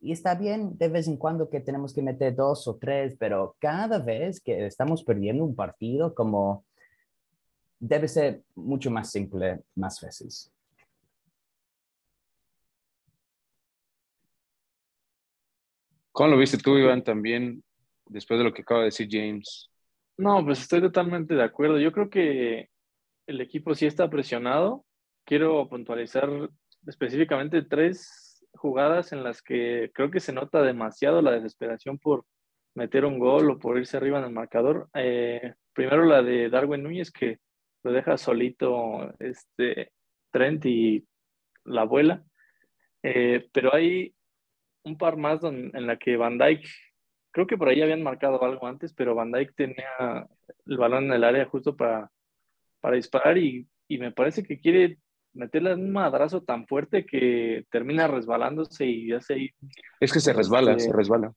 Y 0.00 0.12
está 0.12 0.34
bien 0.34 0.76
de 0.78 0.88
vez 0.88 1.08
en 1.08 1.16
cuando 1.16 1.50
que 1.50 1.60
tenemos 1.60 1.92
que 1.92 2.02
meter 2.02 2.34
dos 2.34 2.68
o 2.68 2.76
tres, 2.76 3.16
pero 3.18 3.56
cada 3.58 3.98
vez 3.98 4.40
que 4.40 4.66
estamos 4.66 5.02
perdiendo 5.02 5.44
un 5.44 5.56
partido, 5.56 6.14
como 6.14 6.64
debe 7.78 8.08
ser 8.08 8.42
mucho 8.54 8.90
más 8.90 9.10
simple 9.10 9.60
más 9.74 10.00
veces. 10.00 10.52
¿Cómo 16.12 16.30
lo 16.30 16.38
viste 16.38 16.58
tú, 16.58 16.76
Iván, 16.76 17.04
también 17.04 17.62
después 18.06 18.38
de 18.38 18.44
lo 18.44 18.52
que 18.52 18.62
acaba 18.62 18.80
de 18.80 18.86
decir 18.86 19.06
James? 19.08 19.70
No, 20.16 20.44
pues 20.44 20.60
estoy 20.60 20.80
totalmente 20.80 21.34
de 21.34 21.44
acuerdo. 21.44 21.78
Yo 21.78 21.92
creo 21.92 22.10
que 22.10 22.70
el 23.28 23.40
equipo 23.40 23.74
sí 23.74 23.86
está 23.86 24.10
presionado. 24.10 24.84
Quiero 25.24 25.68
puntualizar 25.68 26.28
específicamente 26.86 27.62
tres 27.62 28.44
jugadas 28.54 29.12
en 29.12 29.22
las 29.22 29.42
que 29.42 29.92
creo 29.94 30.10
que 30.10 30.18
se 30.18 30.32
nota 30.32 30.62
demasiado 30.62 31.22
la 31.22 31.30
desesperación 31.30 31.98
por 31.98 32.24
meter 32.74 33.04
un 33.04 33.20
gol 33.20 33.50
o 33.50 33.58
por 33.58 33.78
irse 33.78 33.96
arriba 33.96 34.18
en 34.18 34.24
el 34.24 34.32
marcador. 34.32 34.88
Eh, 34.94 35.54
primero 35.72 36.04
la 36.04 36.22
de 36.22 36.50
Darwin 36.50 36.82
Núñez, 36.82 37.12
que 37.12 37.38
lo 37.82 37.92
deja 37.92 38.16
solito 38.16 39.14
este 39.18 39.92
Trent 40.30 40.64
y 40.66 41.06
la 41.64 41.82
abuela. 41.82 42.24
Eh, 43.02 43.48
pero 43.52 43.74
hay 43.74 44.14
un 44.84 44.96
par 44.98 45.16
más 45.16 45.42
en 45.44 45.86
la 45.86 45.96
que 45.96 46.16
Van 46.16 46.38
Dyke, 46.38 46.68
creo 47.30 47.46
que 47.46 47.56
por 47.56 47.68
ahí 47.68 47.82
habían 47.82 48.02
marcado 48.02 48.42
algo 48.42 48.66
antes, 48.66 48.92
pero 48.92 49.14
Van 49.14 49.30
Dyke 49.30 49.52
tenía 49.54 50.26
el 50.66 50.76
balón 50.76 51.04
en 51.04 51.12
el 51.12 51.24
área 51.24 51.44
justo 51.46 51.76
para, 51.76 52.10
para 52.80 52.96
disparar 52.96 53.38
y, 53.38 53.66
y 53.86 53.98
me 53.98 54.12
parece 54.12 54.42
que 54.42 54.58
quiere 54.58 54.98
meterle 55.34 55.74
un 55.74 55.92
madrazo 55.92 56.42
tan 56.42 56.66
fuerte 56.66 57.06
que 57.06 57.64
termina 57.70 58.08
resbalándose 58.08 58.86
y 58.86 59.08
ya 59.08 59.20
se... 59.20 59.54
Es 60.00 60.12
que 60.12 60.20
se 60.20 60.32
resbala, 60.32 60.78
se 60.78 60.92
resbala. 60.92 61.32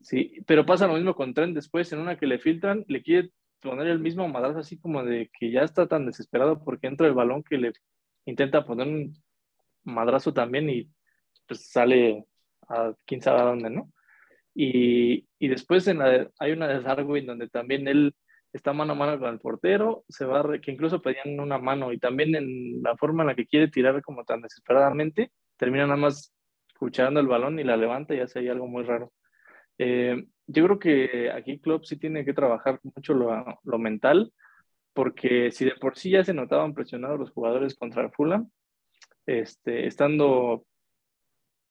Sí, 0.00 0.32
pero 0.46 0.64
pasa 0.64 0.86
lo 0.86 0.94
mismo 0.94 1.14
con 1.14 1.34
Trent 1.34 1.54
después, 1.54 1.92
en 1.92 1.98
una 1.98 2.16
que 2.16 2.26
le 2.26 2.38
filtran, 2.38 2.84
le 2.88 3.02
quiere 3.02 3.30
poner 3.60 3.88
el 3.88 3.98
mismo 3.98 4.28
madrazo 4.28 4.60
así 4.60 4.78
como 4.78 5.04
de 5.04 5.30
que 5.38 5.50
ya 5.50 5.62
está 5.62 5.86
tan 5.86 6.06
desesperado 6.06 6.62
porque 6.62 6.86
entra 6.86 7.06
el 7.06 7.14
balón 7.14 7.42
que 7.42 7.58
le 7.58 7.72
intenta 8.24 8.64
poner 8.64 8.86
un 8.86 9.14
madrazo 9.84 10.32
también 10.32 10.70
y 10.70 10.90
pues 11.46 11.70
sale 11.70 12.24
a 12.68 12.92
quién 13.06 13.22
sabe 13.22 13.40
a 13.40 13.44
dónde, 13.44 13.70
¿no? 13.70 13.92
Y, 14.54 15.26
después 15.38 15.86
en 15.86 15.98
la 15.98 16.30
hay 16.40 16.52
una 16.52 16.66
de 16.68 16.80
Darwin 16.80 17.26
donde 17.26 17.48
también 17.48 17.86
él 17.86 18.14
está 18.52 18.72
mano 18.72 18.92
a 18.92 18.96
mano 18.96 19.18
con 19.18 19.30
el 19.30 19.40
portero, 19.40 20.04
se 20.08 20.24
va, 20.24 20.58
que 20.60 20.72
incluso 20.72 21.00
pedían 21.00 21.38
una 21.38 21.58
mano 21.58 21.92
y 21.92 21.98
también 21.98 22.34
en 22.34 22.82
la 22.82 22.96
forma 22.96 23.22
en 23.22 23.28
la 23.28 23.34
que 23.36 23.46
quiere 23.46 23.68
tirar 23.68 24.02
como 24.02 24.24
tan 24.24 24.42
desesperadamente, 24.42 25.30
termina 25.56 25.86
nada 25.86 25.96
más 25.96 26.34
escuchando 26.68 27.20
el 27.20 27.28
balón 27.28 27.58
y 27.58 27.64
la 27.64 27.76
levanta 27.76 28.14
y 28.14 28.20
hace 28.20 28.40
ahí 28.40 28.48
algo 28.48 28.66
muy 28.66 28.82
raro. 28.84 29.12
Eh, 29.78 30.26
yo 30.46 30.64
creo 30.64 30.78
que 30.78 31.30
aquí 31.30 31.60
Klopp 31.60 31.84
sí 31.84 31.96
tiene 31.98 32.24
que 32.24 32.34
trabajar 32.34 32.80
mucho 32.82 33.14
lo, 33.14 33.60
lo, 33.62 33.78
mental, 33.78 34.32
porque 34.92 35.50
si 35.52 35.64
de 35.64 35.76
por 35.76 35.96
sí 35.96 36.10
ya 36.10 36.24
se 36.24 36.34
notaban 36.34 36.74
presionados 36.74 37.18
los 37.18 37.30
jugadores 37.30 37.76
contra 37.76 38.02
el 38.02 38.10
Fulham, 38.10 38.50
este, 39.26 39.86
estando 39.86 40.64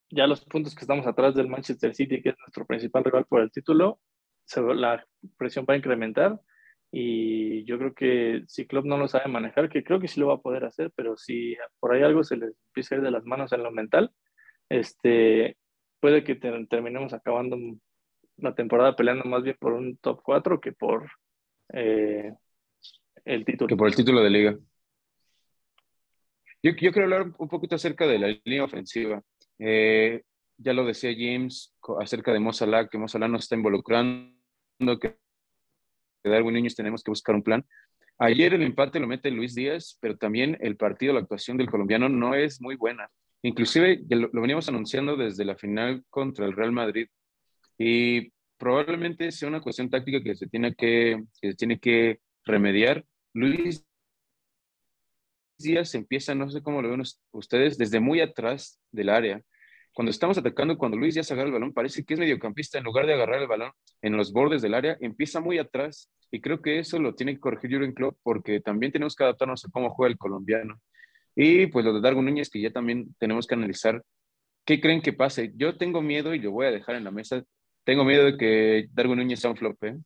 ya 0.10 0.28
los 0.28 0.46
puntos 0.46 0.76
que 0.76 0.82
estamos 0.82 1.08
atrás 1.08 1.36
del 1.36 1.50
Manchester 1.50 1.94
City, 1.94 2.22
que 2.22 2.30
es 2.30 2.36
nuestro 2.40 2.66
principal 2.66 3.04
rival 3.04 3.26
por 3.26 3.42
el 3.42 3.52
título, 3.52 4.00
se, 4.46 4.62
la 4.62 5.06
presión 5.38 5.66
va 5.70 5.74
a 5.74 5.78
incrementar 5.78 6.40
y 6.92 7.66
yo 7.66 7.78
creo 7.78 7.94
que 7.94 8.44
si 8.48 8.66
Klopp 8.66 8.86
no 8.86 8.98
lo 8.98 9.08
sabe 9.08 9.28
manejar, 9.28 9.70
que 9.70 9.84
creo 9.84 10.00
que 10.00 10.08
sí 10.08 10.20
lo 10.20 10.28
va 10.28 10.36
a 10.36 10.42
poder 10.42 10.64
hacer, 10.66 10.92
pero 10.96 11.18
si 11.18 11.56
por 11.80 11.94
ahí 11.94 12.04
algo 12.04 12.24
se 12.24 12.38
les 12.38 12.56
empieza 12.68 12.96
a 12.96 12.98
ir 13.00 13.04
de 13.04 13.12
las 13.12 13.26
manos 13.26 13.52
en 13.52 13.64
lo 13.64 13.72
mental, 13.72 14.12
este, 14.70 15.58
puede 16.00 16.24
que 16.24 16.36
terminemos 16.36 17.14
acabando 17.14 17.58
la 18.38 18.54
temporada 18.56 18.96
peleando 18.96 19.26
más 19.26 19.44
bien 19.44 19.58
por 19.60 19.74
un 19.74 19.98
top 19.98 20.22
4 20.24 20.60
que 20.62 20.72
por 20.72 21.10
eh, 21.74 22.34
el 23.26 23.46
título. 23.46 23.68
Que 23.68 23.76
por 23.76 23.88
el 23.88 23.96
título 23.96 24.22
de 24.22 24.30
liga. 24.30 24.58
Yo, 26.64 26.76
quiero 26.76 27.04
hablar 27.04 27.32
un 27.38 27.48
poquito 27.48 27.76
acerca 27.76 28.08
de 28.08 28.20
la 28.20 28.28
línea 28.44 28.64
ofensiva. 28.64 29.22
Eh, 29.60 30.24
ya 30.58 30.74
lo 30.74 30.86
decía 30.86 31.12
James 31.14 31.76
acerca 32.00 32.34
de 32.34 32.40
Mozalá, 32.40 32.88
que 32.88 32.98
Mozalá 32.98 33.28
no 33.28 33.38
está 33.38 33.56
involucrando, 33.56 34.34
que 35.00 35.18
Darwin 36.24 36.56
Niños 36.56 36.76
tenemos 36.76 37.04
que 37.04 37.12
buscar 37.12 37.36
un 37.36 37.44
plan. 37.44 37.66
Ayer 38.18 38.56
el 38.56 38.64
empate 38.64 39.00
lo 39.00 39.08
mete 39.08 39.30
Luis 39.30 39.54
Díaz, 39.54 39.98
pero 40.02 40.18
también 40.18 40.58
el 40.60 40.76
partido, 40.76 41.14
la 41.14 41.20
actuación 41.20 41.58
del 41.58 41.70
colombiano 41.70 42.10
no 42.10 42.34
es 42.34 42.60
muy 42.60 42.76
buena. 42.76 43.10
Inclusive 43.44 44.02
lo, 44.10 44.30
lo 44.34 44.42
veníamos 44.42 44.68
anunciando 44.68 45.16
desde 45.16 45.46
la 45.46 45.56
final 45.56 46.04
contra 46.10 46.46
el 46.46 46.54
Real 46.54 46.72
Madrid 46.72 47.08
y 47.78 48.32
probablemente 48.58 49.32
sea 49.32 49.48
una 49.48 49.62
cuestión 49.62 49.90
táctica 49.90 50.22
que 50.22 50.36
se 50.36 50.48
tiene 50.48 50.74
que, 50.76 51.24
que, 51.42 51.52
se 51.52 51.56
tiene 51.56 51.80
que 51.80 52.20
remediar. 52.46 53.06
Luis 53.34 53.86
Díaz 55.60 55.96
empieza, 55.96 56.36
no 56.36 56.50
sé 56.50 56.62
cómo 56.62 56.82
lo 56.82 56.90
ven 56.90 57.04
ustedes, 57.32 57.78
desde 57.78 58.00
muy 58.00 58.22
atrás 58.22 58.80
del 58.92 59.10
área 59.10 59.42
cuando 59.98 60.12
estamos 60.12 60.38
atacando, 60.38 60.78
cuando 60.78 60.96
Luis 60.96 61.16
se 61.16 61.34
agarra 61.34 61.48
el 61.48 61.54
balón, 61.54 61.74
parece 61.74 62.06
que 62.06 62.14
es 62.14 62.20
mediocampista, 62.20 62.78
en 62.78 62.84
lugar 62.84 63.08
de 63.08 63.16
agarrar 63.16 63.42
el 63.42 63.48
balón 63.48 63.72
en 64.04 64.16
los 64.16 64.32
bordes 64.32 64.62
del 64.62 64.76
área, 64.76 64.96
empieza 65.02 65.40
muy 65.40 65.58
atrás. 65.58 66.12
Y 66.30 66.40
creo 66.40 66.62
que 66.62 66.78
eso 66.78 67.00
lo 67.00 67.16
tiene 67.16 67.34
que 67.34 67.40
corregir 67.40 67.72
Jurgen 67.72 67.96
Klopp, 67.96 68.16
porque 68.22 68.60
también 68.60 68.92
tenemos 68.92 69.16
que 69.16 69.24
adaptarnos 69.24 69.66
a 69.66 69.72
cómo 69.72 69.90
juega 69.90 70.12
el 70.12 70.20
colombiano. 70.20 70.80
Y 71.36 71.66
pues 71.66 71.84
lo 71.84 71.94
de 71.94 72.02
Darwin 72.02 72.26
Núñez, 72.26 72.52
que 72.52 72.62
ya 72.62 72.70
también 72.70 73.16
tenemos 73.18 73.48
que 73.48 73.56
analizar. 73.56 74.04
¿Qué 74.66 74.80
creen 74.80 75.02
que 75.02 75.14
pase? 75.14 75.52
Yo 75.56 75.78
tengo 75.78 76.04
miedo, 76.04 76.36
y 76.36 76.40
lo 76.42 76.52
voy 76.52 76.68
a 76.68 76.72
dejar 76.72 76.94
en 76.94 77.04
la 77.04 77.10
mesa, 77.10 77.44
tengo 77.88 78.04
miedo 78.04 78.26
de 78.26 78.38
que 78.38 78.90
Darwin 78.92 79.20
Núñez 79.20 79.40
sea 79.40 79.50
un 79.50 79.56
flop, 79.56 79.82
¿eh? 79.86 79.98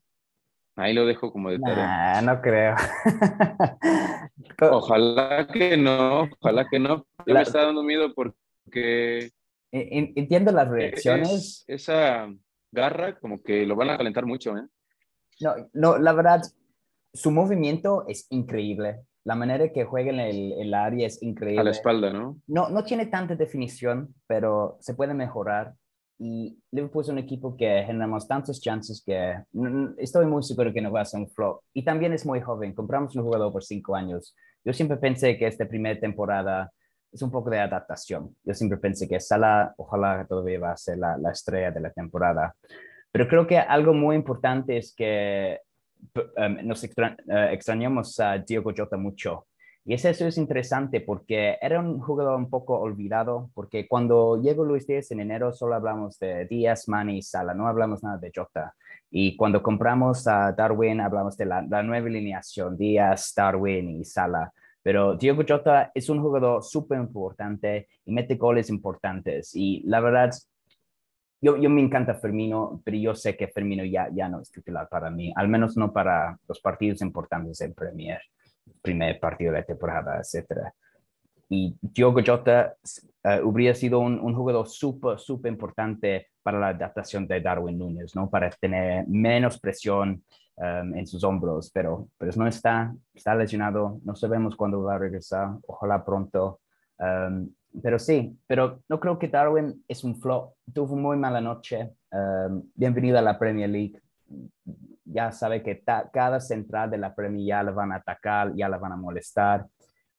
Ahí 0.76 0.94
lo 0.94 1.04
dejo 1.08 1.32
como 1.32 1.50
de 1.50 1.58
tarea. 1.58 2.22
no 2.22 2.40
creo. 2.40 2.76
ojalá 4.72 5.48
que 5.52 5.78
no, 5.78 6.30
ojalá 6.40 6.68
que 6.70 6.78
no. 6.78 7.08
me 7.26 7.42
está 7.42 7.66
dando 7.66 7.82
miedo 7.82 8.14
porque 8.14 9.32
Entiendo 9.72 10.52
las 10.52 10.70
reacciones. 10.70 11.66
esa 11.68 12.32
garra 12.72 13.18
como 13.20 13.42
que 13.42 13.66
lo 13.66 13.76
van 13.76 13.90
a 13.90 13.98
calentar 13.98 14.28
mucho, 14.28 14.56
¿eh? 14.58 14.68
No, 15.40 15.56
no, 15.74 15.98
la 15.98 16.14
verdad, 16.14 16.42
su 17.14 17.32
movimiento 17.32 18.06
es 18.08 18.28
increíble. 18.30 19.02
La 19.24 19.34
manera 19.34 19.72
que 19.72 19.86
juega 19.86 20.12
en 20.12 20.20
el, 20.20 20.54
el, 20.54 20.74
área 20.76 21.08
es 21.08 21.24
increíble. 21.24 21.62
A 21.62 21.64
la 21.64 21.72
espalda, 21.72 22.14
¿no? 22.14 22.40
No, 22.46 22.70
no 22.70 22.84
tiene 22.84 23.08
tanta 23.08 23.36
definición, 23.36 24.14
pero 24.28 24.78
se 24.82 24.94
puede 24.94 25.16
mejorar. 25.16 25.74
Y 26.24 26.56
Liverpool 26.70 27.02
es 27.02 27.10
un 27.10 27.18
equipo 27.18 27.58
que 27.58 27.84
generamos 27.84 28.28
tantas 28.28 28.62
chances 28.62 29.02
que 29.04 29.40
estoy 29.98 30.28
muy 30.28 30.44
seguro 30.44 30.72
que 30.72 30.80
no 30.80 30.92
va 30.92 31.02
a 31.02 31.06
ser 31.06 31.20
un 31.20 31.28
flop. 31.28 31.64
Y 31.74 31.84
también 31.84 32.14
es 32.14 32.28
muy 32.28 32.40
joven. 32.40 32.76
Compramos 32.76 33.16
un 33.16 33.24
jugador 33.24 33.52
por 33.52 33.64
cinco 33.64 33.96
años. 33.96 34.36
Yo 34.64 34.72
siempre 34.72 34.98
pensé 34.98 35.36
que 35.36 35.48
esta 35.48 35.68
primera 35.68 36.00
temporada 36.00 36.72
es 37.12 37.24
un 37.24 37.32
poco 37.32 37.50
de 37.50 37.60
adaptación. 37.60 38.36
Yo 38.44 38.54
siempre 38.54 38.78
pensé 38.78 39.08
que 39.08 39.20
Sala, 39.20 39.74
ojalá 39.78 40.24
todavía 40.30 40.60
va 40.60 40.74
a 40.74 40.78
ser 40.78 41.00
la, 41.00 41.18
la 41.18 41.32
estrella 41.32 41.72
de 41.72 41.80
la 41.80 41.90
temporada. 41.90 42.56
Pero 43.12 43.28
creo 43.28 43.48
que 43.48 43.58
algo 43.58 43.92
muy 43.92 44.16
importante 44.16 44.78
es 44.78 44.94
que 44.96 45.60
um, 46.38 46.68
nos 46.68 46.84
uh, 46.84 46.88
extrañamos 47.50 48.20
a 48.20 48.38
Diego 48.38 48.72
Jota 48.78 48.96
mucho. 48.96 49.48
Y 49.84 49.96
eso 49.96 50.10
es 50.10 50.38
interesante 50.38 51.02
porque 51.02 51.58
era 51.60 51.80
un 51.80 52.00
jugador 52.00 52.36
un 52.36 52.50
poco 52.50 52.80
olvidado, 52.80 53.50
porque 53.56 53.88
cuando 53.88 54.40
llegó 54.40 54.64
Luis 54.64 54.86
Díaz 54.86 55.10
en 55.12 55.22
enero 55.22 55.54
solo 55.54 55.74
hablamos 55.74 56.20
de 56.20 56.46
Díaz, 56.46 56.88
Mani 56.88 57.18
y 57.18 57.22
Sala, 57.24 57.56
no 57.56 57.68
hablamos 57.68 58.04
nada 58.04 58.18
de 58.18 58.32
Jota. 58.34 58.76
Y 59.10 59.36
cuando 59.36 59.64
compramos 59.64 60.28
a 60.28 60.52
Darwin 60.52 61.02
hablamos 61.02 61.36
de 61.36 61.46
la, 61.46 61.64
la 61.64 61.82
nueva 61.82 62.08
alineación, 62.08 62.78
Díaz, 62.78 63.34
Darwin 63.36 64.00
y 64.00 64.06
Sala. 64.06 64.54
Pero 64.84 65.16
Diego 65.16 65.44
Jota 65.48 65.92
es 65.94 66.10
un 66.10 66.22
jugador 66.22 66.64
súper 66.64 67.00
importante 67.00 67.88
y 68.06 68.12
mete 68.12 68.36
goles 68.36 68.70
importantes. 68.70 69.56
Y 69.56 69.82
la 69.86 70.00
verdad, 70.00 70.32
yo, 71.40 71.58
yo 71.58 71.70
me 71.70 71.82
encanta 71.82 72.16
Fermino, 72.16 72.82
pero 72.84 72.98
yo 72.98 73.16
sé 73.16 73.36
que 73.36 73.48
Fermino 73.48 73.84
ya, 73.84 74.10
ya 74.14 74.30
no 74.30 74.42
es 74.42 74.52
titular 74.52 74.88
para 74.90 75.10
mí, 75.10 75.34
al 75.36 75.48
menos 75.48 75.76
no 75.76 75.92
para 75.92 76.38
los 76.48 76.60
partidos 76.60 77.02
importantes 77.02 77.58
del 77.58 77.74
Premier, 77.74 78.22
primer 78.82 79.20
partido 79.20 79.52
de 79.52 79.60
la 79.60 79.66
temporada, 79.66 80.20
etc. 80.20 80.70
Y 81.50 81.76
Diego 81.82 82.22
Jota 82.26 82.76
uh, 83.24 83.48
hubiera 83.48 83.76
sido 83.76 84.00
un, 84.00 84.20
un 84.20 84.34
jugador 84.34 84.68
súper, 84.68 85.20
súper 85.20 85.52
importante 85.52 86.28
para 86.44 86.60
la 86.60 86.70
adaptación 86.70 87.28
de 87.28 87.42
Darwin 87.42 87.78
Núñez, 87.78 88.16
¿no? 88.16 88.30
Para 88.30 88.50
tener 88.50 89.08
menos 89.08 89.60
presión 89.60 90.24
Um, 90.58 90.94
en 90.96 91.08
sus 91.08 91.24
hombros, 91.24 91.72
pero, 91.74 92.08
pero 92.20 92.32
no 92.36 92.46
está, 92.46 92.94
está 93.16 93.34
lesionado, 93.34 94.00
no 94.04 94.16
sabemos 94.16 94.56
cuándo 94.56 94.84
va 94.84 94.94
a 94.94 95.00
regresar, 95.00 95.56
ojalá 95.66 96.06
pronto. 96.06 96.60
Um, 97.00 97.50
pero 97.82 97.98
sí, 97.98 98.38
pero 98.46 98.84
no 98.88 99.00
creo 99.00 99.18
que 99.18 99.28
Darwin 99.28 99.84
es 99.88 100.04
un 100.04 100.22
flop, 100.22 100.54
tuvo 100.72 100.96
muy 100.96 101.18
mala 101.18 101.42
noche, 101.42 101.94
um, 102.12 102.62
bienvenido 102.76 103.18
a 103.18 103.24
la 103.24 103.40
Premier 103.40 103.70
League, 103.70 104.00
ya 105.12 105.32
sabe 105.32 105.62
que 105.64 105.84
cada 106.12 106.40
central 106.40 106.90
de 106.92 106.98
la 106.98 107.14
Premier 107.14 107.46
ya 107.46 107.64
la 107.64 107.72
van 107.72 107.92
a 107.92 107.98
atacar, 107.98 108.54
ya 108.56 108.70
la 108.70 108.78
van 108.78 108.94
a 108.94 108.98
molestar, 108.98 109.66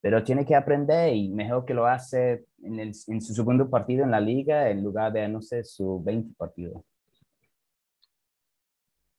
pero 0.00 0.22
tiene 0.22 0.44
que 0.44 0.54
aprender 0.54 1.14
y 1.14 1.28
mejor 1.28 1.64
que 1.64 1.74
lo 1.74 1.86
hace 1.86 2.44
en, 2.62 2.80
el, 2.80 2.92
en 3.06 3.20
su 3.20 3.34
segundo 3.34 3.70
partido 3.70 4.04
en 4.04 4.10
la 4.10 4.20
liga 4.20 4.70
en 4.70 4.82
lugar 4.82 5.12
de, 5.12 5.28
no 5.28 5.40
sé, 5.42 5.64
su 5.64 6.02
20 6.02 6.34
partido. 6.36 6.84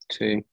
Sí, 0.08 0.44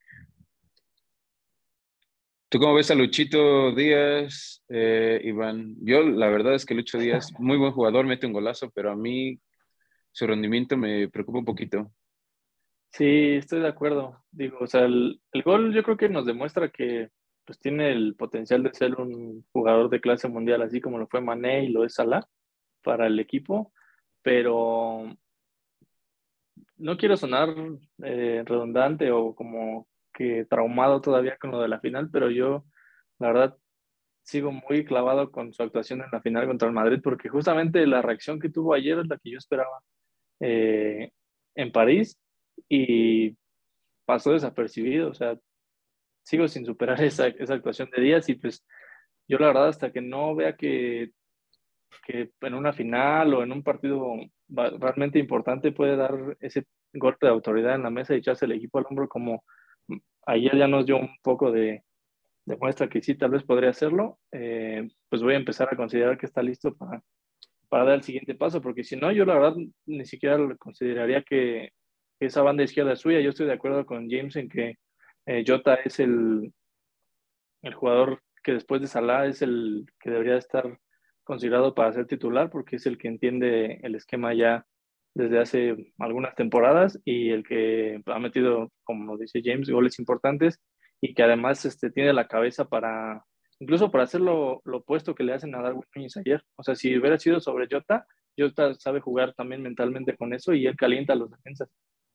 ¿Tú 2.52 2.60
cómo 2.60 2.74
ves 2.74 2.92
a 2.92 2.96
Luchito 2.96 3.74
Díaz, 3.74 4.62
eh, 4.68 5.22
Iván? 5.24 5.78
Yo 5.80 6.04
la 6.04 6.28
verdad 6.28 6.54
es 6.54 6.66
que 6.66 6.74
Lucho 6.74 6.98
Díaz, 6.98 7.32
muy 7.40 7.56
buen 7.56 7.72
jugador, 7.72 8.06
mete 8.06 8.28
un 8.28 8.34
golazo, 8.34 8.70
pero 8.72 8.92
a 8.92 8.96
mí 8.98 9.40
su 10.12 10.28
rendimiento 10.28 10.76
me 10.76 11.08
preocupa 11.08 11.40
un 11.40 11.46
poquito. 11.46 11.94
Sí, 12.94 13.36
estoy 13.38 13.62
de 13.62 13.68
acuerdo. 13.70 14.22
Digo, 14.32 14.58
o 14.62 14.68
sea, 14.68 14.82
el, 14.86 15.22
gol 15.46 15.74
yo 15.74 15.84
creo 15.84 15.98
que 15.98 16.10
nos 16.10 16.26
demuestra 16.26 16.70
que 16.70 17.10
pues 17.46 17.60
tiene 17.60 17.92
el 17.92 18.16
potencial 18.16 18.64
de 18.64 18.74
ser 18.74 18.96
un 18.96 19.46
jugador 19.52 19.90
de 19.90 20.02
clase 20.02 20.28
mundial, 20.28 20.62
así 20.62 20.82
como 20.82 20.98
lo 21.00 21.08
fue 21.08 21.22
Mané 21.22 21.64
y 21.66 21.70
lo 21.70 21.86
es 21.86 21.96
Salah 21.96 22.26
para 22.84 23.08
el 23.08 23.20
equipo, 23.20 23.74
pero 24.22 25.06
no 26.78 26.98
quiero 26.98 27.18
sonar 27.18 27.50
eh, 28.04 28.44
redundante 28.46 29.12
o 29.12 29.36
como 29.36 29.88
que 30.14 30.46
traumado 30.46 31.02
todavía 31.02 31.38
con 31.38 31.52
lo 31.52 31.62
de 31.62 31.68
la 31.70 31.80
final, 31.80 32.10
pero 32.12 32.30
yo, 32.30 32.66
la 33.20 33.28
verdad, 33.28 33.58
sigo 34.24 34.52
muy 34.52 34.86
clavado 34.86 35.32
con 35.32 35.54
su 35.54 35.64
actuación 35.64 36.02
en 36.02 36.10
la 36.12 36.22
final 36.22 36.48
contra 36.48 36.68
el 36.68 36.74
Madrid, 36.74 37.00
porque 37.04 37.30
justamente 37.30 37.88
la 37.88 38.02
reacción 38.02 38.40
que 38.40 38.50
tuvo 38.50 38.74
ayer 38.74 39.00
es 39.00 39.08
la 39.08 39.18
que 39.18 39.32
yo 39.32 39.38
esperaba 39.38 39.80
eh, 40.42 41.12
en 41.56 41.72
París 41.72 42.18
y 42.70 43.36
pasó 44.06 44.34
desapercibido, 44.34 45.10
o 45.10 45.14
sea, 45.14 45.38
sigo 46.24 46.48
sin 46.48 46.66
superar 46.66 47.02
esa, 47.04 47.28
esa, 47.28 47.54
actuación 47.54 47.90
de 47.92 48.02
Díaz 48.02 48.30
y 48.30 48.36
pues 48.36 48.66
yo 49.28 49.38
la 49.38 49.48
verdad 49.48 49.70
hasta 49.70 49.92
que 49.92 50.02
no 50.02 50.36
vea 50.36 50.56
que, 50.56 51.12
que 52.06 52.32
en 52.42 52.54
una 52.54 52.74
final 52.74 53.34
o 53.34 53.44
en 53.44 53.52
un 53.52 53.64
partido 53.64 54.16
realmente 54.48 55.20
importante 55.20 55.72
puede 55.72 55.96
dar 55.96 56.38
ese 56.40 56.66
golpe 56.94 57.26
de 57.26 57.32
autoridad 57.32 57.76
en 57.76 57.84
la 57.84 57.90
mesa 57.90 58.14
y 58.14 58.18
echarse 58.18 58.46
el 58.46 58.52
equipo 58.54 58.80
al 58.80 58.86
hombro 58.90 59.08
como 59.08 59.44
ayer 60.26 60.58
ya 60.58 60.68
nos 60.68 60.86
dio 60.86 60.98
un 60.98 61.10
poco 61.22 61.52
de, 61.52 61.84
muestra 62.46 62.90
que 62.90 63.02
sí, 63.02 63.16
tal 63.16 63.32
vez 63.32 63.44
podría 63.44 63.70
hacerlo, 63.70 64.20
eh, 64.32 64.90
pues 65.10 65.22
voy 65.22 65.36
a 65.36 65.38
empezar 65.38 65.70
a 65.72 65.78
considerar 65.78 66.18
que 66.18 66.26
está 66.26 66.42
listo 66.42 66.76
para, 66.76 67.02
para 67.70 67.86
dar 67.86 67.96
el 67.96 68.04
siguiente 68.04 68.36
paso, 68.36 68.62
porque 68.62 68.84
si 68.84 68.96
no, 68.96 69.12
yo 69.12 69.26
la 69.26 69.36
verdad 69.36 69.56
ni 69.86 70.06
siquiera 70.06 70.38
consideraría 70.58 71.24
que, 71.24 71.72
esa 72.26 72.42
banda 72.42 72.64
izquierda 72.64 72.96
suya. 72.96 73.20
Yo 73.20 73.30
estoy 73.30 73.48
de 73.48 73.54
acuerdo 73.54 73.86
con 73.86 74.10
James 74.10 74.36
en 74.36 74.50
que 74.50 74.78
eh, 75.26 75.44
Jota 75.46 75.76
es 75.76 76.00
el, 76.00 76.54
el 77.62 77.74
jugador 77.74 78.22
que 78.44 78.54
después 78.54 78.82
de 78.82 78.88
Salah 78.88 79.28
es 79.28 79.42
el 79.42 79.86
que 80.00 80.10
debería 80.10 80.38
estar 80.38 80.80
considerado 81.24 81.76
para 81.76 81.94
ser 81.94 82.08
titular, 82.08 82.50
porque 82.50 82.78
es 82.78 82.86
el 82.86 82.98
que 82.98 83.08
entiende 83.08 83.80
el 83.84 83.96
esquema 83.96 84.34
ya 84.34 84.66
desde 85.14 85.40
hace 85.40 85.94
algunas 86.00 86.36
temporadas 86.36 87.00
y 87.06 87.30
el 87.30 87.44
que 87.44 88.02
ha 88.06 88.20
metido, 88.20 88.72
como 88.84 89.18
dice 89.18 89.42
James, 89.44 89.70
goles 89.70 90.00
importantes 90.00 90.60
y 91.02 91.14
que 91.14 91.24
además 91.24 91.66
este, 91.66 91.92
tiene 91.92 92.14
la 92.14 92.28
cabeza 92.28 92.66
para, 92.66 93.26
incluso 93.60 93.92
para 93.92 94.06
hacer 94.06 94.22
lo, 94.22 94.62
opuesto 94.66 95.16
que 95.16 95.24
le 95.24 95.34
hacen 95.34 95.54
a 95.56 95.62
Darwin 95.62 95.84
Núñez 95.96 96.16
ayer. 96.18 96.44
O 96.56 96.64
sea, 96.64 96.76
si 96.76 96.98
hubiera 96.98 97.18
sido 97.18 97.40
sobre 97.40 97.68
Jota, 97.70 98.06
Jota 98.38 98.74
sabe 98.76 99.02
jugar 99.02 99.34
también 99.34 99.62
mentalmente 99.62 100.16
con 100.16 100.34
eso 100.34 100.54
y 100.54 100.66
él 100.66 100.76
calienta 100.76 101.14
a 101.14 101.18
los 101.18 101.30
defensas. 101.30 101.70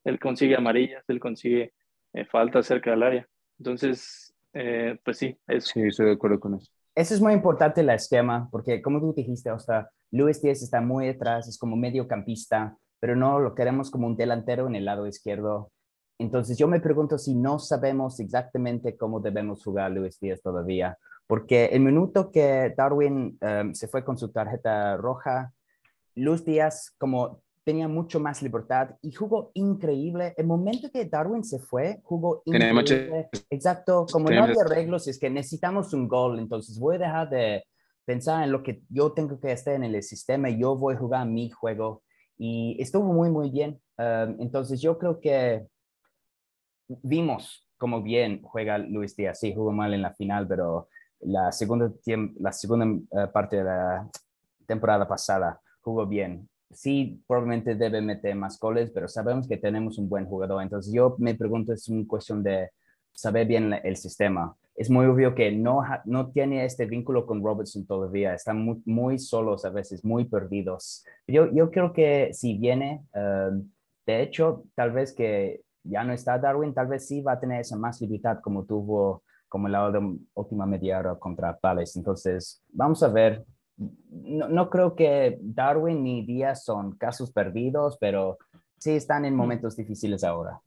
Él 0.06 0.20
consigue 0.20 0.54
amarillas, 0.56 1.04
él 1.08 1.18
consigue 1.18 1.74
eh, 2.12 2.24
faltas 2.24 2.66
cerca 2.66 2.92
del 2.92 3.02
área. 3.02 3.28
Entonces, 3.58 4.32
eh, 4.52 4.98
pues 5.04 5.18
sí, 5.18 5.36
eso. 5.48 5.72
Sí, 5.74 5.82
estoy 5.82 6.06
de 6.06 6.12
acuerdo 6.12 6.38
con 6.38 6.54
eso. 6.54 6.70
Eso 6.94 7.12
es 7.12 7.20
muy 7.20 7.32
importante 7.32 7.80
el 7.80 7.90
esquema, 7.90 8.48
porque 8.50 8.80
como 8.80 9.00
tú 9.00 9.12
dijiste, 9.14 9.50
o 9.50 9.58
sea, 9.58 9.90
Luis 10.12 10.40
Díaz 10.40 10.62
está 10.62 10.80
muy 10.80 11.06
detrás, 11.06 11.48
es 11.48 11.58
como 11.58 11.76
mediocampista, 11.76 12.76
pero 13.00 13.16
no 13.16 13.40
lo 13.40 13.54
queremos 13.54 13.90
como 13.90 14.06
un 14.06 14.16
delantero 14.16 14.68
en 14.68 14.76
el 14.76 14.84
lado 14.84 15.06
izquierdo. 15.06 15.72
Entonces 16.18 16.56
yo 16.56 16.68
me 16.68 16.80
pregunto 16.80 17.18
si 17.18 17.34
no 17.34 17.58
sabemos 17.58 18.20
exactamente 18.20 18.96
cómo 18.96 19.20
debemos 19.20 19.62
jugar 19.62 19.90
Luis 19.90 20.18
Díaz 20.20 20.40
todavía, 20.40 20.96
porque 21.26 21.66
el 21.66 21.80
minuto 21.80 22.30
que 22.30 22.72
Darwin 22.76 23.36
em, 23.40 23.74
se 23.74 23.88
fue 23.88 24.04
con 24.04 24.16
su 24.16 24.30
tarjeta 24.30 24.96
roja, 24.96 25.52
Luis 26.14 26.44
Díaz 26.44 26.94
como 26.96 27.42
tenía 27.66 27.88
mucho 27.88 28.20
más 28.20 28.44
libertad 28.44 28.90
y 29.02 29.10
jugó 29.10 29.50
increíble. 29.54 30.34
El 30.36 30.46
momento 30.46 30.88
que 30.88 31.04
Darwin 31.04 31.42
se 31.42 31.58
fue, 31.58 31.98
jugó 32.04 32.42
increíble. 32.44 33.28
Exacto, 33.50 34.06
como 34.12 34.30
no 34.30 34.44
había 34.44 34.62
arreglos, 34.62 35.08
es 35.08 35.18
que 35.18 35.28
necesitamos 35.28 35.92
un 35.92 36.06
gol, 36.06 36.38
entonces 36.38 36.78
voy 36.78 36.94
a 36.94 37.00
dejar 37.00 37.28
de 37.28 37.64
pensar 38.04 38.44
en 38.44 38.52
lo 38.52 38.62
que 38.62 38.82
yo 38.88 39.10
tengo 39.10 39.40
que 39.40 39.50
hacer 39.50 39.74
en 39.74 39.82
el 39.82 40.00
sistema 40.04 40.48
yo 40.48 40.76
voy 40.76 40.94
a 40.94 40.98
jugar 40.98 41.26
mi 41.26 41.50
juego 41.50 42.04
y 42.38 42.80
estuvo 42.80 43.12
muy, 43.12 43.30
muy 43.30 43.50
bien. 43.50 43.80
Um, 43.98 44.40
entonces 44.40 44.80
yo 44.80 44.96
creo 44.96 45.18
que 45.18 45.66
vimos 46.86 47.68
cómo 47.76 48.00
bien 48.00 48.42
juega 48.42 48.78
Luis 48.78 49.16
Díaz. 49.16 49.40
Sí, 49.40 49.52
jugó 49.52 49.72
mal 49.72 49.92
en 49.92 50.02
la 50.02 50.14
final, 50.14 50.46
pero 50.46 50.88
la 51.18 51.50
segunda, 51.50 51.92
la 52.38 52.52
segunda 52.52 52.86
eh, 52.86 53.26
parte 53.32 53.56
de 53.56 53.64
la 53.64 54.08
temporada 54.66 55.08
pasada 55.08 55.60
jugó 55.80 56.06
bien. 56.06 56.48
Sí, 56.76 57.22
probablemente 57.26 57.74
debe 57.74 58.00
meter 58.00 58.34
más 58.36 58.58
goles, 58.60 58.90
pero 58.90 59.08
sabemos 59.08 59.48
que 59.48 59.56
tenemos 59.56 59.98
un 59.98 60.08
buen 60.08 60.26
jugador. 60.26 60.62
Entonces 60.62 60.92
yo 60.92 61.16
me 61.18 61.34
pregunto, 61.34 61.72
es 61.72 61.88
una 61.88 62.06
cuestión 62.06 62.42
de 62.42 62.70
saber 63.12 63.46
bien 63.46 63.72
el 63.82 63.96
sistema 63.96 64.54
es 64.76 64.90
muy 64.90 65.06
obvio 65.06 65.34
que 65.34 65.50
no, 65.50 65.82
no 66.04 66.30
tiene 66.30 66.64
este 66.64 66.84
vínculo 66.84 67.26
con 67.26 67.42
Robertson 67.42 67.86
todavía. 67.86 68.34
Están 68.34 68.82
muy, 68.84 69.18
solos 69.18 69.64
a 69.64 69.70
veces, 69.70 70.04
muy 70.04 70.26
perdidos. 70.26 71.04
Yo, 71.26 71.50
yo 71.50 71.70
creo 71.70 71.92
que 71.92 72.30
si 72.32 72.58
viene, 72.58 73.02
um, 73.14 73.68
de 74.04 74.22
hecho, 74.22 74.64
tal 74.74 74.92
vez 74.92 75.14
que 75.14 75.62
ya 75.82 76.04
no 76.04 76.12
está 76.12 76.38
Darwin, 76.38 76.74
tal 76.74 76.88
vez 76.88 77.06
sí 77.06 77.22
va 77.22 77.32
a 77.32 77.40
tener 77.40 77.60
esa 77.60 77.76
más 77.76 78.00
libertad 78.00 78.38
como 78.42 78.64
tuvo 78.64 79.22
como 79.48 79.68
la 79.68 79.90
última 80.34 80.66
media 80.66 80.98
hora 80.98 81.14
contra 81.14 81.56
Palace. 81.56 81.98
Entonces, 81.98 82.62
vamos 82.68 83.02
a 83.02 83.08
ver. 83.08 83.44
No, 83.76 84.48
no 84.48 84.70
creo 84.70 84.94
que 84.94 85.38
Darwin 85.40 86.02
ni 86.02 86.24
Díaz 86.24 86.64
son 86.64 86.96
casos 86.96 87.30
perdidos, 87.30 87.98
pero 88.00 88.38
sí 88.78 88.92
están 88.92 89.24
en 89.24 89.36
momentos 89.36 89.76
difíciles 89.76 90.24
ahora. 90.24 90.60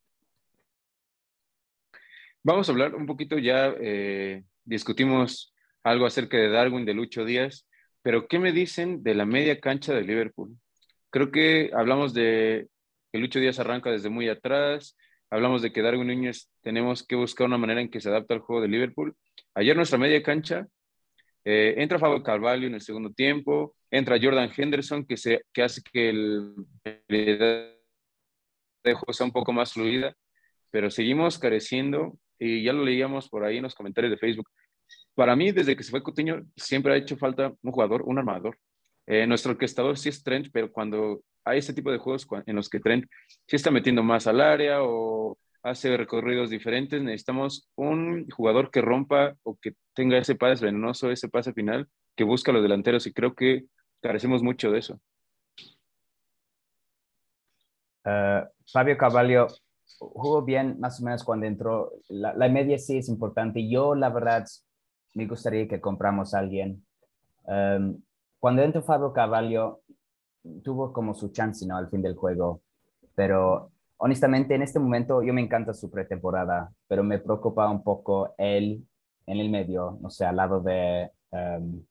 Vamos 2.44 2.70
a 2.70 2.72
hablar 2.72 2.96
un 2.96 3.06
poquito 3.06 3.38
ya, 3.38 3.74
eh, 3.80 4.44
discutimos 4.64 5.54
algo 5.84 6.06
acerca 6.06 6.38
de 6.38 6.50
Darwin, 6.50 6.86
de 6.86 6.94
Lucho 6.94 7.26
Díaz, 7.26 7.68
pero 8.02 8.28
¿qué 8.28 8.40
me 8.40 8.52
dicen 8.52 9.04
de 9.04 9.14
la 9.14 9.26
media 9.26 9.60
cancha 9.60 9.94
de 9.94 10.04
Liverpool? 10.04 10.58
Creo 11.10 11.32
que 11.32 11.72
hablamos 11.74 12.14
de 12.14 12.70
que 13.12 13.20
Lucho 13.20 13.40
Díaz 13.40 13.60
arranca 13.60 13.92
desde 13.92 14.10
muy 14.10 14.30
atrás, 14.30 14.96
hablamos 15.30 15.62
de 15.62 15.74
que 15.74 15.82
Darwin 15.82 16.08
Núñez 16.08 16.50
tenemos 16.62 17.06
que 17.06 17.16
buscar 17.16 17.48
una 17.48 17.58
manera 17.58 17.82
en 17.82 17.90
que 17.90 18.00
se 18.02 18.10
adapte 18.10 18.34
al 18.34 18.40
juego 18.40 18.62
de 18.62 18.68
Liverpool. 18.70 19.16
Ayer 19.54 19.76
nuestra 19.76 19.98
media 19.98 20.24
cancha, 20.24 20.68
eh, 21.46 21.76
entra 21.78 22.00
Fabio 22.00 22.24
Carvalho 22.24 22.68
en 22.68 22.76
el 22.76 22.82
segundo 22.82 23.12
tiempo, 23.12 23.76
entra 23.90 24.20
Jordan 24.22 24.52
Henderson, 24.56 25.06
que, 25.06 25.18
se, 25.18 25.44
que 25.54 25.64
hace 25.64 25.82
que 25.82 26.10
el, 26.10 26.54
de 26.84 27.76
juego 28.84 29.14
sea 29.14 29.26
un 29.26 29.32
poco 29.32 29.54
más 29.54 29.74
fluida, 29.74 30.16
pero 30.72 30.92
seguimos 30.92 31.40
careciendo 31.40 32.18
y 32.38 32.64
ya 32.64 32.74
lo 32.74 32.84
leíamos 32.84 33.30
por 33.30 33.44
ahí 33.44 33.58
en 33.58 33.64
los 33.64 33.76
comentarios 33.76 34.12
de 34.12 34.18
Facebook. 34.18 34.50
Para 35.16 35.36
mí, 35.36 35.52
desde 35.52 35.76
que 35.76 35.84
se 35.84 35.92
fue 35.92 36.04
Coutinho, 36.04 36.42
siempre 36.56 36.94
ha 36.94 36.98
hecho 36.98 37.18
falta 37.18 37.54
un 37.62 37.72
jugador, 37.72 38.04
un 38.04 38.18
armador. 38.18 38.58
Eh, 39.06 39.28
nuestro 39.28 39.52
orquestador 39.52 39.98
sí 39.98 40.10
es 40.10 40.24
Trent, 40.24 40.48
pero 40.54 40.72
cuando 40.72 41.22
hay 41.44 41.60
este 41.60 41.74
tipo 41.74 41.92
de 41.92 41.98
juegos 41.98 42.28
en 42.46 42.56
los 42.56 42.70
que 42.70 42.80
Trent 42.80 43.06
sí 43.48 43.56
está 43.56 43.72
metiendo 43.72 44.04
más 44.04 44.28
al 44.28 44.40
área 44.40 44.84
o 44.84 45.38
hace 45.64 45.96
recorridos 45.98 46.50
diferentes, 46.50 47.02
necesitamos 47.02 47.70
un 47.76 48.30
jugador 48.30 48.72
que 48.72 48.82
rompa 48.82 49.36
o 49.44 49.56
que 49.56 49.74
tenga 49.94 50.18
ese 50.18 50.36
pase 50.36 50.66
venenoso, 50.66 51.12
ese 51.12 51.30
pase 51.30 51.54
final, 51.54 51.88
que 52.16 52.24
busca 52.24 52.52
a 52.52 52.54
los 52.54 52.64
delanteros 52.64 53.08
y 53.08 53.14
creo 53.14 53.34
que 53.34 53.66
carecemos 54.02 54.44
mucho 54.44 54.72
de 54.72 54.80
eso. 54.80 55.00
Uh, 58.06 58.48
Fabio 58.72 58.98
Cavallo 58.98 59.48
jugó 59.98 60.44
bien 60.44 60.80
más 60.80 61.02
o 61.02 61.04
menos 61.04 61.24
cuando 61.24 61.46
entró. 61.46 61.92
La, 62.08 62.50
media 62.50 62.78
sí 62.78 62.98
es 62.98 63.10
importante. 63.10 63.68
Yo, 63.70 63.96
la 63.96 64.10
verdad, 64.10 64.46
me 65.16 65.28
gustaría 65.28 65.68
que 65.68 65.82
compramos 65.82 66.34
a 66.34 66.40
alguien. 66.40 66.86
Um, 67.44 68.02
cuando 68.40 68.62
entró 68.62 68.82
Fabio 68.82 69.12
Cavallo, 69.12 69.82
tuvo 70.64 70.94
como 70.94 71.14
su 71.14 71.30
chance, 71.30 71.66
¿no? 71.66 71.78
Al 71.78 71.90
fin 71.90 72.02
del 72.02 72.16
juego. 72.16 72.62
Pero 73.16 73.72
honestamente, 74.00 74.56
en 74.56 74.62
este 74.62 74.80
momento, 74.80 75.22
yo 75.22 75.34
me 75.34 75.42
encanta 75.42 75.74
su 75.74 75.92
pretemporada, 75.92 76.72
pero 76.88 77.04
me 77.04 77.20
preocupa 77.20 77.70
un 77.70 77.84
poco 77.84 78.34
él 78.38 78.86
en 79.26 79.40
el 79.40 79.50
medio, 79.50 79.98
no 80.02 80.10
sé, 80.10 80.26
al 80.26 80.38
lado 80.38 80.62
de 80.62 81.12
um, 81.32 81.84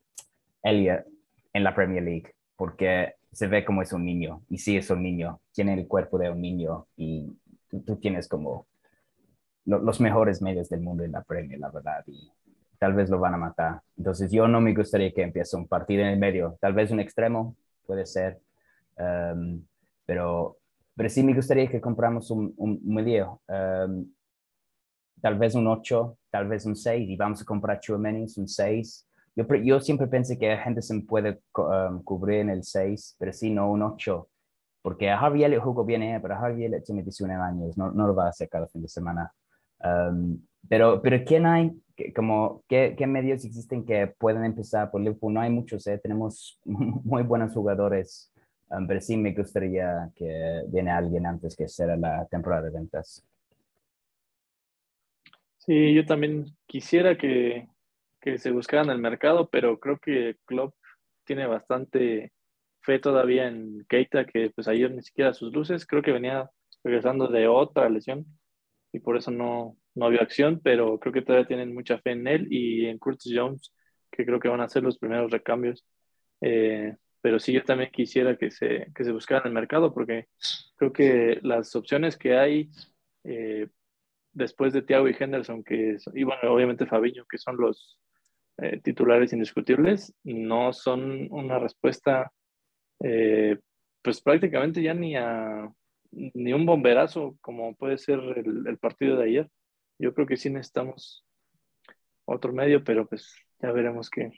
Elliot 0.62 1.04
en 1.52 1.64
la 1.64 1.74
Premier 1.74 2.02
League, 2.02 2.34
porque 2.56 3.14
se 3.30 3.46
ve 3.46 3.64
como 3.64 3.82
es 3.82 3.92
un 3.92 4.04
niño, 4.04 4.42
y 4.48 4.58
sí 4.58 4.76
es 4.76 4.90
un 4.90 5.02
niño, 5.02 5.40
tiene 5.52 5.74
el 5.74 5.86
cuerpo 5.86 6.18
de 6.18 6.30
un 6.30 6.40
niño, 6.40 6.86
y 6.96 7.30
tú, 7.68 7.96
tienes 7.96 8.26
como 8.26 8.66
los 9.66 10.00
mejores 10.00 10.40
medios 10.40 10.70
del 10.70 10.80
mundo 10.80 11.04
en 11.04 11.12
la 11.12 11.22
Premier, 11.22 11.60
la 11.60 11.70
verdad, 11.70 12.02
y 12.06 12.32
tal 12.78 12.94
vez 12.94 13.10
lo 13.10 13.18
van 13.18 13.34
a 13.34 13.38
matar. 13.38 13.82
Entonces 13.98 14.32
yo 14.32 14.48
no 14.48 14.62
me 14.62 14.74
gustaría 14.74 15.12
que 15.12 15.22
empiece 15.22 15.56
un 15.56 15.68
partido 15.68 16.02
en 16.02 16.08
el 16.08 16.18
medio, 16.18 16.56
tal 16.58 16.72
vez 16.72 16.90
un 16.90 17.00
extremo, 17.00 17.54
puede 17.86 18.06
ser, 18.06 18.40
um, 18.96 19.62
pero, 20.06 20.56
pero 20.98 21.08
sí 21.08 21.22
me 21.22 21.32
gustaría 21.32 21.70
que 21.70 21.80
compramos 21.80 22.30
un, 22.30 22.52
un 22.58 22.80
um, 22.84 24.12
tal 25.22 25.38
vez 25.38 25.54
un 25.54 25.66
8, 25.66 26.18
tal 26.28 26.48
vez 26.48 26.66
un 26.66 26.76
6, 26.76 27.08
y 27.08 27.16
vamos 27.16 27.40
a 27.40 27.44
comprar 27.44 27.78
Chuamenis, 27.78 28.36
un 28.36 28.48
6. 28.48 29.08
Yo, 29.36 29.46
yo 29.54 29.80
siempre 29.80 30.08
pensé 30.08 30.36
que 30.36 30.48
la 30.48 30.58
gente 30.58 30.82
se 30.82 31.00
puede 31.02 31.40
um, 31.56 32.02
cubrir 32.02 32.40
en 32.40 32.50
el 32.50 32.64
6, 32.64 33.14
pero 33.16 33.32
sí, 33.32 33.50
no 33.50 33.70
un 33.70 33.82
8 33.82 34.28
porque 34.88 35.10
a 35.10 35.18
Harvey 35.18 35.44
Elliott 35.44 35.62
jugó 35.62 35.84
bien, 35.84 36.02
¿eh? 36.02 36.18
pero 36.20 36.34
a 36.34 36.50
Elliott 36.50 36.82
tiene 36.82 37.02
19 37.02 37.42
años, 37.42 37.76
no, 37.76 37.90
no 37.90 38.06
lo 38.06 38.14
va 38.14 38.24
a 38.24 38.30
hacer 38.30 38.48
cada 38.48 38.66
fin 38.68 38.80
de 38.80 38.88
semana. 38.88 39.32
Um, 39.84 40.40
pero, 40.68 41.02
pero 41.02 41.24
¿quién 41.26 41.46
hay? 41.46 41.78
Como, 42.14 42.62
¿qué, 42.68 42.94
¿Qué 42.96 43.06
medios 43.06 43.44
existen 43.44 43.84
que 43.84 44.06
pueden 44.06 44.44
empezar 44.44 44.90
por 44.90 45.00
Liverpool? 45.00 45.34
No 45.34 45.40
hay 45.40 45.50
muchos, 45.50 45.86
¿eh? 45.86 45.98
tenemos 45.98 46.58
muy 46.64 47.22
buenos 47.22 47.52
jugadores, 47.52 48.32
um, 48.70 48.86
pero 48.86 49.00
sí 49.00 49.16
me 49.16 49.32
gustaría 49.32 50.10
que 50.14 50.62
viene 50.68 50.90
alguien 50.90 51.26
antes 51.26 51.56
que 51.56 51.68
sea 51.68 51.96
la 51.96 52.26
temporada 52.26 52.62
de 52.62 52.70
ventas. 52.70 53.24
Sí, 55.58 55.94
yo 55.94 56.06
también 56.06 56.46
quisiera 56.66 57.18
que, 57.18 57.68
que 58.20 58.38
se 58.38 58.50
buscaran 58.50 58.90
el 58.90 58.98
mercado, 58.98 59.48
pero 59.50 59.78
creo 59.78 59.98
que 59.98 60.36
Klopp 60.46 60.74
tiene 61.24 61.46
bastante 61.46 62.32
fe 62.80 62.98
todavía 62.98 63.48
en 63.48 63.84
Keita, 63.88 64.24
que 64.24 64.50
pues 64.50 64.66
ayer 64.66 64.90
ni 64.90 65.02
siquiera 65.02 65.34
sus 65.34 65.52
luces, 65.52 65.86
creo 65.86 66.02
que 66.02 66.12
venía 66.12 66.48
regresando 66.82 67.28
de 67.28 67.48
otra 67.48 67.88
lesión 67.90 68.24
y 68.92 69.00
por 69.00 69.16
eso 69.16 69.30
no, 69.30 69.76
no 69.94 70.06
había 70.06 70.22
acción, 70.22 70.60
pero 70.62 70.98
creo 70.98 71.12
que 71.12 71.22
todavía 71.22 71.46
tienen 71.46 71.74
mucha 71.74 71.98
fe 71.98 72.12
en 72.12 72.26
él 72.26 72.46
y 72.50 72.86
en 72.86 72.98
Curtis 72.98 73.32
Jones, 73.36 73.74
que 74.10 74.24
creo 74.24 74.40
que 74.40 74.48
van 74.48 74.62
a 74.62 74.68
ser 74.68 74.82
los 74.82 74.98
primeros 74.98 75.30
recambios. 75.30 75.84
Eh, 76.40 76.96
pero 77.20 77.38
sí, 77.38 77.52
yo 77.52 77.64
también 77.64 77.90
quisiera 77.92 78.36
que 78.36 78.50
se, 78.50 78.88
que 78.94 79.04
se 79.04 79.12
buscara 79.12 79.42
en 79.42 79.48
el 79.48 79.54
mercado, 79.54 79.92
porque 79.92 80.28
creo 80.76 80.92
que 80.92 81.38
las 81.42 81.74
opciones 81.76 82.16
que 82.16 82.36
hay 82.36 82.70
eh, 83.24 83.68
después 84.32 84.72
de 84.72 84.82
Thiago 84.82 85.08
y 85.08 85.16
Henderson, 85.18 85.64
que 85.64 85.96
y 86.14 86.22
bueno, 86.24 86.52
obviamente 86.52 86.86
Fabiño, 86.86 87.24
que 87.28 87.38
son 87.38 87.56
los 87.56 87.98
eh, 88.58 88.80
titulares 88.82 89.32
indiscutibles, 89.32 90.14
no 90.24 90.72
son 90.72 91.28
una 91.30 91.58
respuesta 91.58 92.32
eh, 93.00 93.58
pues 94.02 94.20
prácticamente 94.20 94.82
ya 94.82 94.94
ni 94.94 95.16
a 95.16 95.68
ni 96.10 96.52
un 96.52 96.64
bomberazo 96.64 97.36
como 97.40 97.74
puede 97.76 97.98
ser 97.98 98.18
el, 98.20 98.78
partido 98.78 99.16
de 99.16 99.24
ayer. 99.24 99.50
Yo 99.98 100.14
creo 100.14 100.26
que 100.26 100.36
sí 100.36 100.50
necesitamos 100.50 101.24
otro 102.24 102.52
medio, 102.52 102.82
pero 102.84 103.06
pues 103.06 103.34
ya 103.60 103.72
veremos 103.72 104.08
qué, 104.10 104.30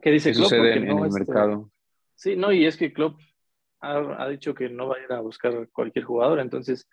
qué 0.00 0.10
dice 0.10 0.32
Klopp. 0.32 0.44
sucede 0.44 0.76
en, 0.76 0.88
el 0.88 1.06
este, 1.06 1.18
mercado. 1.18 1.70
Sí, 2.14 2.36
no, 2.36 2.52
y 2.52 2.66
es 2.66 2.76
que 2.76 2.92
Klopp 2.92 3.18
ha, 3.80 4.28
dicho 4.28 4.54
que 4.54 4.68
no 4.68 4.88
va 4.88 4.96
a 4.96 5.02
ir 5.02 5.12
a 5.12 5.20
buscar 5.20 5.68
cualquier 5.72 6.04
jugador, 6.04 6.40
entonces 6.40 6.88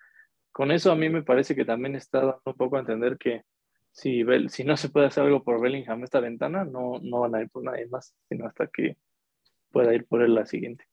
con 0.52 0.70
eso 0.70 0.90
a 0.90 0.96
mí 0.96 1.08
me 1.08 1.22
parece 1.22 1.54
que 1.54 1.64
también 1.64 1.94
está 1.94 2.20
dando 2.20 2.42
un 2.44 2.54
poco 2.54 2.76
a 2.76 2.80
entender 2.80 3.18
que 3.18 3.42
si, 3.92 4.24
si 4.48 4.64
no 4.64 4.76
se 4.76 4.88
puede 4.88 5.06
hacer 5.06 5.24
algo 5.24 5.44
por 5.44 5.60
Bellingham 5.60 6.02
esta 6.04 6.20
ventana, 6.20 6.64
no, 6.64 6.98
no 7.02 7.20
van 7.20 7.34
a 7.34 7.42
ir 7.42 7.50
por 7.50 7.62
nadie 7.62 7.86
más, 7.86 8.14
sino 8.28 8.46
hasta 8.46 8.66
que 8.68 8.96
pueda 9.70 9.94
ir 9.94 10.06
por 10.06 10.22
él 10.22 10.34
la 10.34 10.46
siguiente. 10.46 10.84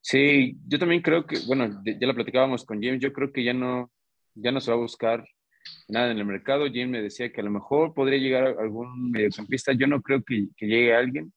Sí, 0.00 0.58
yo 0.66 0.78
también 0.78 1.00
creo 1.00 1.26
que, 1.26 1.38
bueno, 1.46 1.80
ya 1.84 2.06
lo 2.06 2.14
platicábamos 2.14 2.64
con 2.64 2.82
James, 2.82 3.00
yo 3.00 3.12
creo 3.12 3.32
que 3.32 3.44
ya 3.44 3.54
no, 3.54 3.90
ya 4.34 4.50
no 4.50 4.60
se 4.60 4.70
va 4.70 4.76
a 4.76 4.80
buscar 4.80 5.24
nada 5.88 6.10
en 6.10 6.18
el 6.18 6.24
mercado. 6.24 6.66
James 6.66 6.88
me 6.90 7.02
decía 7.02 7.32
que 7.32 7.40
a 7.40 7.44
lo 7.44 7.50
mejor 7.50 7.94
podría 7.94 8.18
llegar 8.18 8.56
algún 8.58 9.10
mediocampista, 9.10 9.72
yo 9.72 9.86
no 9.86 10.02
creo 10.02 10.22
que, 10.22 10.48
que 10.56 10.66
llegue 10.66 10.94
alguien. 10.94 11.32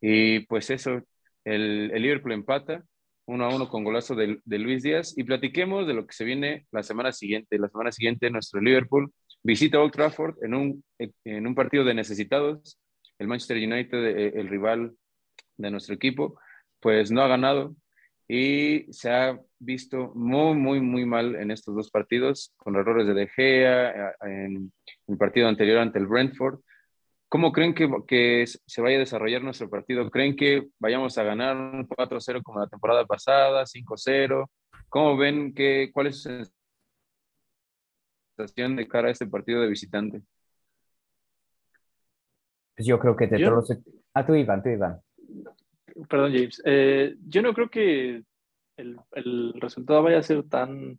Y 0.00 0.40
pues 0.40 0.70
eso, 0.70 1.02
el, 1.44 1.90
el, 1.92 2.02
Liverpool 2.02 2.32
empata 2.32 2.84
uno 3.26 3.44
a 3.44 3.54
uno 3.54 3.68
con 3.68 3.84
golazo 3.84 4.14
de, 4.14 4.38
de, 4.44 4.58
Luis 4.58 4.82
Díaz 4.82 5.14
y 5.16 5.24
platiquemos 5.24 5.86
de 5.86 5.94
lo 5.94 6.06
que 6.06 6.12
se 6.12 6.24
viene 6.24 6.66
la 6.70 6.82
semana 6.82 7.12
siguiente. 7.12 7.58
La 7.58 7.68
semana 7.68 7.90
siguiente 7.92 8.30
nuestro 8.30 8.60
Liverpool 8.60 9.12
visita 9.42 9.80
Old 9.80 9.92
Trafford 9.92 10.36
en 10.42 10.54
un, 10.54 10.84
en 10.98 11.46
un 11.46 11.54
partido 11.54 11.84
de 11.84 11.94
necesitados. 11.94 12.78
El 13.18 13.28
Manchester 13.28 13.56
United, 13.56 14.04
eh, 14.04 14.32
el 14.36 14.48
rival 14.48 14.92
de 15.56 15.70
nuestro 15.70 15.94
equipo, 15.94 16.38
pues 16.80 17.10
no 17.10 17.22
ha 17.22 17.28
ganado, 17.28 17.74
y 18.28 18.92
se 18.92 19.10
ha 19.10 19.40
visto 19.58 20.12
muy, 20.14 20.54
muy, 20.54 20.80
muy 20.80 21.04
mal 21.04 21.36
en 21.36 21.50
estos 21.50 21.74
dos 21.74 21.90
partidos, 21.90 22.52
con 22.56 22.76
errores 22.76 23.06
de 23.06 23.14
De 23.14 23.28
Gea, 23.28 24.14
en 24.22 24.72
el 25.06 25.16
partido 25.16 25.48
anterior 25.48 25.78
ante 25.78 25.98
el 25.98 26.06
Brentford. 26.06 26.60
¿Cómo 27.28 27.52
creen 27.52 27.74
que, 27.74 27.88
que 28.06 28.44
se 28.46 28.82
vaya 28.82 28.96
a 28.96 29.00
desarrollar 29.00 29.42
nuestro 29.42 29.68
partido? 29.68 30.10
¿Creen 30.10 30.36
que 30.36 30.68
vayamos 30.78 31.16
a 31.18 31.24
ganar 31.24 31.56
un 31.56 31.86
4-0 31.86 32.42
como 32.42 32.60
la 32.60 32.68
temporada 32.68 33.04
pasada, 33.04 33.64
5-0? 33.66 34.48
¿Cómo 34.88 35.16
ven 35.16 35.52
que, 35.54 35.90
cuál 35.92 36.08
es 36.08 36.22
su 36.22 36.48
sensación 38.36 38.76
de 38.76 38.86
cara 38.86 39.08
a 39.08 39.10
este 39.12 39.26
partido 39.26 39.60
de 39.60 39.68
visitante? 39.68 40.22
Pues 42.76 42.86
yo 42.86 42.98
creo 42.98 43.16
que 43.16 43.26
te 43.26 43.42
todos... 43.42 43.72
Ah, 44.14 44.24
tú, 44.24 44.34
Iván, 44.34 44.62
tú, 44.62 44.68
Iván. 44.68 45.00
Perdón, 46.08 46.32
James. 46.32 46.62
Eh, 46.64 47.16
yo 47.26 47.42
no 47.42 47.54
creo 47.54 47.70
que 47.70 48.22
el, 48.76 48.96
el, 49.12 49.54
resultado 49.60 50.02
vaya 50.02 50.18
a 50.18 50.22
ser 50.22 50.42
tan 50.48 50.98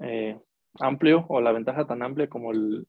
eh, 0.00 0.38
amplio 0.74 1.26
o 1.28 1.40
la 1.40 1.52
ventaja 1.52 1.86
tan 1.86 2.02
amplia 2.02 2.28
como 2.28 2.52
el, 2.52 2.86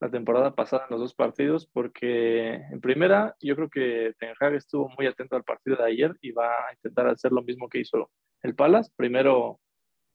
la 0.00 0.10
temporada 0.10 0.54
pasada 0.54 0.84
en 0.84 0.92
los 0.92 1.00
dos 1.00 1.14
partidos, 1.14 1.66
porque 1.66 2.54
en 2.54 2.80
primera 2.80 3.34
yo 3.40 3.56
creo 3.56 3.68
que 3.68 4.14
Ten 4.18 4.34
Hag 4.40 4.54
estuvo 4.54 4.88
muy 4.96 5.06
atento 5.06 5.36
al 5.36 5.44
partido 5.44 5.76
de 5.76 5.84
ayer 5.84 6.16
y 6.20 6.32
va 6.32 6.48
a 6.48 6.72
intentar 6.72 7.08
hacer 7.08 7.32
lo 7.32 7.42
mismo 7.42 7.68
que 7.68 7.80
hizo 7.80 8.10
el 8.42 8.54
Palace. 8.54 8.90
Primero 8.96 9.60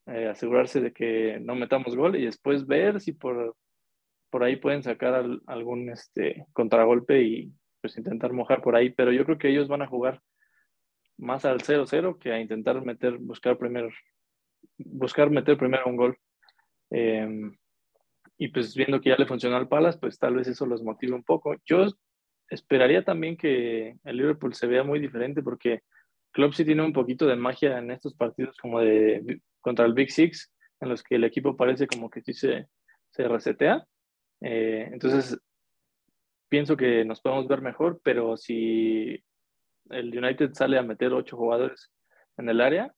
eh, 0.07 0.27
asegurarse 0.27 0.81
de 0.81 0.93
que 0.93 1.39
no 1.41 1.55
metamos 1.55 1.95
gol 1.95 2.15
y 2.15 2.25
después 2.25 2.65
ver 2.65 2.99
si 3.01 3.11
por, 3.13 3.55
por 4.29 4.43
ahí 4.43 4.55
pueden 4.55 4.83
sacar 4.83 5.25
algún 5.47 5.89
este, 5.89 6.47
contragolpe 6.53 7.21
y 7.21 7.53
pues 7.81 7.97
intentar 7.97 8.31
mojar 8.31 8.61
por 8.61 8.75
ahí, 8.75 8.89
pero 8.89 9.11
yo 9.11 9.25
creo 9.25 9.37
que 9.37 9.49
ellos 9.49 9.67
van 9.67 9.81
a 9.81 9.87
jugar 9.87 10.21
más 11.17 11.45
al 11.45 11.61
0-0 11.61 12.17
que 12.19 12.31
a 12.31 12.39
intentar 12.39 12.83
meter, 12.83 13.17
buscar 13.17 13.57
primero, 13.57 13.89
buscar 14.77 15.29
meter 15.29 15.57
primero 15.57 15.83
un 15.85 15.95
gol. 15.95 16.17
Em, 16.89 17.55
y 18.37 18.47
pues 18.49 18.75
viendo 18.75 18.99
que 18.99 19.09
ya 19.09 19.15
le 19.17 19.25
funcionó 19.25 19.55
al 19.55 19.67
Palace, 19.67 19.99
pues 19.99 20.17
tal 20.17 20.35
vez 20.35 20.47
eso 20.47 20.65
los 20.65 20.83
motive 20.83 21.13
un 21.13 21.23
poco. 21.23 21.55
Yo 21.65 21.85
esperaría 22.49 23.03
también 23.03 23.37
que 23.37 23.97
el 24.03 24.17
Liverpool 24.17 24.53
se 24.53 24.67
vea 24.67 24.83
muy 24.83 24.99
diferente 24.99 25.41
porque 25.41 25.81
Klopp 26.31 26.53
sí 26.53 26.65
tiene 26.65 26.83
un 26.83 26.93
poquito 26.93 27.25
de 27.27 27.35
magia 27.35 27.77
en 27.77 27.91
estos 27.91 28.15
partidos 28.15 28.57
como 28.57 28.79
de 28.79 29.41
contra 29.61 29.85
el 29.85 29.93
Big 29.93 30.11
Six, 30.11 30.51
en 30.81 30.89
los 30.89 31.03
que 31.03 31.15
el 31.15 31.23
equipo 31.23 31.55
parece 31.55 31.87
como 31.87 32.09
que 32.09 32.21
sí 32.21 32.33
se, 32.33 32.67
se 33.11 33.27
resetea. 33.27 33.85
Eh, 34.41 34.89
entonces, 34.91 35.39
pienso 36.49 36.75
que 36.75 37.05
nos 37.05 37.21
podemos 37.21 37.47
ver 37.47 37.61
mejor, 37.61 38.01
pero 38.03 38.35
si 38.35 39.23
el 39.89 40.17
United 40.17 40.53
sale 40.53 40.77
a 40.77 40.83
meter 40.83 41.13
ocho 41.13 41.37
jugadores 41.37 41.91
en 42.37 42.49
el 42.49 42.61
área, 42.61 42.93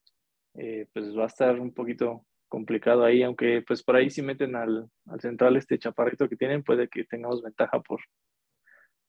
eh, 0.56 0.88
pues 0.93 1.17
va 1.17 1.24
a 1.24 1.28
estar 1.28 1.60
un 1.60 1.74
poquito 1.74 2.26
complicado 2.48 3.04
ahí, 3.04 3.24
aunque 3.24 3.63
pues 3.67 3.84
por 3.84 3.95
ahí 3.95 4.10
si 4.10 4.21
meten 4.21 4.56
al, 4.56 4.89
central 5.19 5.58
este 5.58 5.78
chaparrito 5.78 6.30
que 6.30 6.38
tienen, 6.38 6.63
puede 6.63 6.88
que 6.88 7.04
tengamos 7.04 7.41
ventaja 7.41 7.82
por, 7.82 8.00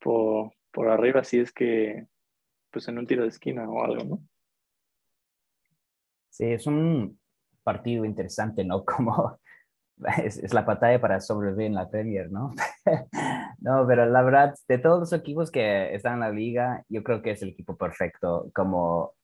por, 0.01 0.53
por 0.73 0.89
arriba 0.89 1.23
si 1.23 1.39
es 1.39 1.53
que 1.53 2.07
pues 2.71 2.89
en 2.89 2.99
un 2.99 3.07
tiro 3.07 3.23
de 3.23 3.29
esquina 3.29 3.69
o 3.69 3.85
algo, 3.85 4.05
¿no? 4.05 4.29
Sí, 6.31 6.45
es 6.45 6.67
un 6.67 7.19
partido 7.63 8.05
interesante, 8.05 8.65
¿no? 8.65 8.85
Como 8.85 9.39
es, 10.25 10.53
la 10.53 10.63
batalla 10.63 11.01
para 11.01 11.21
sobrevivir 11.21 11.67
en 11.67 11.75
la 11.75 11.89
Premier, 11.89 12.31
¿no? 12.31 12.55
no, 13.61 13.87
pero 13.87 14.07
la 14.07 14.23
verdad, 14.23 14.55
de 14.69 14.79
todos 14.79 15.01
los 15.01 15.13
equipos 15.13 15.51
que 15.51 15.95
están 15.95 16.15
en 16.15 16.21
la 16.21 16.31
liga, 16.31 16.85
yo 16.89 17.03
creo 17.03 17.23
que 17.23 17.33
es 17.33 17.43
el 17.43 17.51
equipo 17.51 17.77
perfecto. 17.77 18.51
Como 18.55 19.15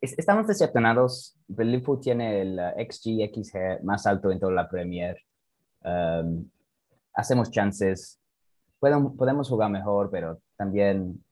estamos 0.00 0.46
decepcionados, 0.46 1.36
Liverpool 1.48 2.00
tiene 2.00 2.42
el 2.42 2.60
XG, 2.88 3.30
XG 3.34 3.84
más 3.84 4.06
alto 4.06 4.30
en 4.30 4.38
toda 4.38 4.52
la 4.52 4.68
Premier. 4.68 5.16
Hacemos 7.14 7.50
chances, 7.50 8.20
podemos, 8.78 9.16
podemos 9.16 9.48
jugar 9.48 9.70
mejor, 9.70 10.10
pero 10.10 10.40
también 10.56 11.24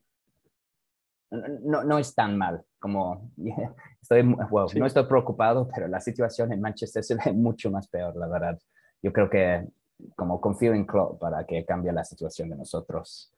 no, 1.30 1.84
no 1.84 1.98
es 1.98 2.14
tan 2.14 2.36
mal 2.36 2.62
como 2.78 3.30
estoy, 4.02 4.22
no 4.22 4.86
estoy 4.86 5.04
preocupado, 5.04 5.68
pero 5.74 5.88
la 5.88 6.00
situación 6.00 6.52
en 6.52 6.60
Manchester 6.60 7.02
se 7.02 7.16
ve 7.16 7.32
mucho 7.32 7.70
más 7.70 7.88
peor, 7.88 8.16
la 8.16 8.28
verdad. 8.28 8.58
Yo 9.02 9.12
creo 9.12 9.28
que 9.28 9.66
como 10.14 10.40
confío 10.40 10.74
en 10.74 10.84
Klopp 10.86 11.20
para 11.20 11.44
que 11.44 11.64
cambie 11.64 11.92
la 11.92 12.04
situación 12.04 12.50
de 12.50 12.56
nosotros. 12.56 13.32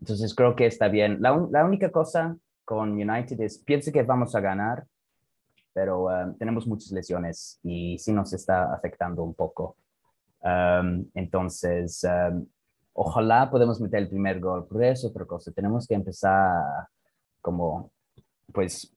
Entonces 0.00 0.34
creo 0.34 0.54
que 0.54 0.66
está 0.66 0.88
bien. 0.88 1.18
La, 1.20 1.46
la 1.50 1.64
única 1.64 1.90
cosa 1.90 2.36
con 2.64 2.92
United 2.92 3.40
es, 3.40 3.58
pienso 3.58 3.92
que 3.92 4.02
vamos 4.02 4.34
a 4.34 4.40
ganar, 4.40 4.84
pero 5.72 6.04
um, 6.04 6.34
tenemos 6.36 6.66
muchas 6.66 6.92
lesiones 6.92 7.58
y 7.62 7.98
sí 7.98 8.12
nos 8.12 8.32
está 8.32 8.72
afectando 8.74 9.22
un 9.22 9.34
poco. 9.34 9.76
Um, 10.40 11.06
entonces, 11.14 12.04
um, 12.04 12.46
ojalá 12.92 13.50
podamos 13.50 13.80
meter 13.80 14.00
el 14.00 14.08
primer 14.08 14.38
gol, 14.38 14.66
pero 14.68 14.82
es 14.82 15.04
otra 15.04 15.24
cosa. 15.24 15.50
Tenemos 15.52 15.86
que 15.86 15.94
empezar 15.94 16.88
como 17.42 17.90
pues 18.52 18.94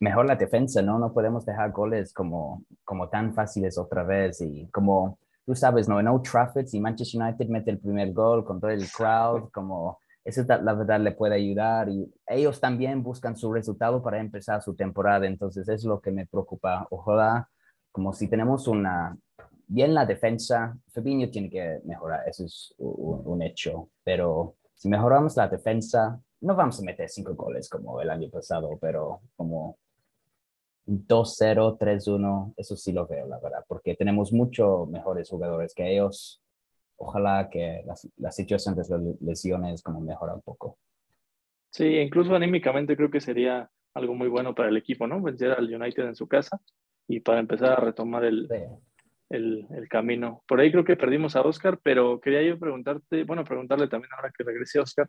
mejor 0.00 0.26
la 0.26 0.36
defensa, 0.36 0.82
¿no? 0.82 0.98
No 0.98 1.12
podemos 1.12 1.44
dejar 1.44 1.72
goles 1.72 2.12
como, 2.12 2.62
como 2.84 3.08
tan 3.08 3.34
fáciles 3.34 3.78
otra 3.78 4.04
vez 4.04 4.40
y 4.40 4.68
como 4.68 5.18
tú 5.44 5.54
sabes, 5.54 5.88
¿no? 5.88 6.00
En 6.00 6.08
Old 6.08 6.22
Trafford, 6.22 6.66
si 6.66 6.80
Manchester 6.80 7.20
United 7.20 7.48
mete 7.48 7.70
el 7.70 7.78
primer 7.78 8.12
gol 8.12 8.44
con 8.44 8.60
todo 8.60 8.70
el 8.70 8.90
crowd, 8.90 9.50
como 9.50 9.98
eso 10.24 10.42
la 10.46 10.72
verdad 10.72 11.00
le 11.00 11.12
puede 11.12 11.34
ayudar 11.34 11.88
y 11.90 12.10
ellos 12.26 12.58
también 12.60 13.02
buscan 13.02 13.36
su 13.36 13.52
resultado 13.52 14.02
para 14.02 14.20
empezar 14.20 14.62
su 14.62 14.74
temporada, 14.74 15.26
entonces 15.26 15.68
es 15.68 15.84
lo 15.84 16.00
que 16.00 16.10
me 16.10 16.26
preocupa. 16.26 16.86
Ojalá, 16.90 17.48
como 17.92 18.12
si 18.12 18.28
tenemos 18.28 18.66
una, 18.66 19.16
bien 19.66 19.92
la 19.92 20.06
defensa, 20.06 20.76
Fabinho 20.88 21.30
tiene 21.30 21.50
que 21.50 21.80
mejorar, 21.84 22.26
eso 22.26 22.44
es 22.44 22.74
un, 22.78 23.22
un 23.26 23.42
hecho, 23.42 23.90
pero 24.02 24.54
si 24.74 24.88
mejoramos 24.88 25.36
la 25.36 25.48
defensa, 25.48 26.18
no 26.44 26.54
vamos 26.54 26.78
a 26.78 26.82
meter 26.82 27.08
cinco 27.08 27.34
goles 27.34 27.68
como 27.68 28.00
el 28.00 28.10
año 28.10 28.28
pasado, 28.30 28.78
pero 28.80 29.20
como 29.36 29.78
2-0, 30.86 31.78
3-1, 31.78 32.54
eso 32.56 32.76
sí 32.76 32.92
lo 32.92 33.06
veo, 33.06 33.26
la 33.26 33.38
verdad, 33.38 33.64
porque 33.66 33.94
tenemos 33.94 34.32
mucho 34.32 34.86
mejores 34.86 35.30
jugadores 35.30 35.74
que 35.74 35.92
ellos. 35.92 36.42
Ojalá 36.96 37.48
que 37.50 37.82
la, 37.86 37.94
la 38.18 38.30
situación 38.30 38.76
de 38.76 38.82
las 38.82 38.90
lesiones 39.20 39.82
como 39.82 40.00
mejora 40.00 40.34
un 40.34 40.42
poco. 40.42 40.78
Sí, 41.70 41.86
incluso 41.98 42.34
anímicamente 42.34 42.96
creo 42.96 43.10
que 43.10 43.20
sería 43.20 43.68
algo 43.94 44.14
muy 44.14 44.28
bueno 44.28 44.54
para 44.54 44.68
el 44.68 44.76
equipo, 44.76 45.06
¿no? 45.06 45.20
Vencer 45.20 45.52
al 45.52 45.72
United 45.72 46.04
en 46.04 46.14
su 46.14 46.28
casa 46.28 46.60
y 47.08 47.20
para 47.20 47.40
empezar 47.40 47.72
a 47.72 47.84
retomar 47.84 48.24
el, 48.24 48.48
el, 49.30 49.66
el, 49.70 49.88
camino. 49.88 50.42
Por 50.46 50.60
ahí 50.60 50.70
creo 50.70 50.84
que 50.84 50.96
perdimos 50.96 51.34
a 51.36 51.42
Oscar, 51.42 51.80
pero 51.82 52.20
quería 52.20 52.42
yo 52.42 52.58
preguntarte, 52.58 53.24
bueno, 53.24 53.44
preguntarle 53.44 53.88
también 53.88 54.12
ahora 54.14 54.32
que 54.36 54.44
regrese 54.44 54.78
Oscar, 54.78 55.08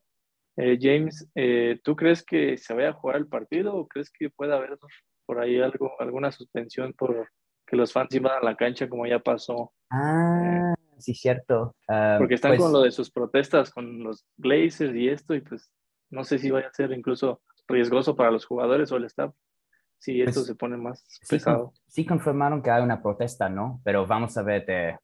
eh, 0.58 0.78
James, 0.80 1.30
eh, 1.36 1.80
¿tú 1.84 1.96
crees 1.96 2.24
que 2.24 2.58
se 2.58 2.74
vaya 2.74 2.90
a 2.90 2.94
jugar 2.94 3.18
el 3.18 3.28
partido 3.28 3.76
o 3.76 3.88
crees 3.88 4.10
que 4.12 4.30
pueda 4.30 4.56
haber 4.58 4.78
por 5.26 5.40
ahí 5.40 5.60
algo, 5.60 5.92
alguna 6.00 6.32
suspensión 6.32 6.94
por 6.94 7.30
que 7.68 7.76
los 7.76 7.92
fans 7.92 8.14
iban 8.14 8.38
a 8.38 8.46
la 8.46 8.56
cancha 8.56 8.88
como 8.88 9.06
ya 9.08 9.20
pasó? 9.20 9.74
Ah, 9.90 10.74
sí, 11.00 11.14
cierto. 11.14 11.76
Ah, 11.88 12.16
porque 12.20 12.36
están 12.36 12.52
con 12.52 12.58
pues 12.58 12.72
lo 12.72 12.82
de 12.82 12.92
sus 12.92 13.12
protestas 13.12 13.72
con 13.72 14.04
los 14.04 14.26
Glazers 14.38 14.96
y 14.96 15.10
esto 15.10 15.34
y 15.36 15.42
pues 15.42 15.72
no 16.12 16.24
sé 16.24 16.38
si 16.38 16.52
vaya 16.52 16.68
a 16.68 16.74
ser 16.74 16.92
incluso 16.92 17.42
riesgoso 17.68 18.16
para 18.16 18.32
los 18.32 18.46
jugadores 18.46 18.92
o 18.92 18.98
el 18.98 19.06
staff 19.06 19.34
si 19.98 20.22
esto 20.22 20.42
Pues, 20.42 20.46
se 20.48 20.56
pone 20.56 20.78
más 20.78 21.04
Sí, 21.08 21.36
pesado. 21.38 21.66
con- 21.66 21.74
sí 21.88 22.06
confirmaron 22.06 22.62
que 22.62 22.70
hay 22.70 22.84
una 22.84 23.02
protesta, 23.02 23.50
¿no? 23.50 23.82
Pero 23.84 24.06
vamos 24.06 24.38
a 24.38 24.44
ver 24.44 24.66
de 24.66 24.98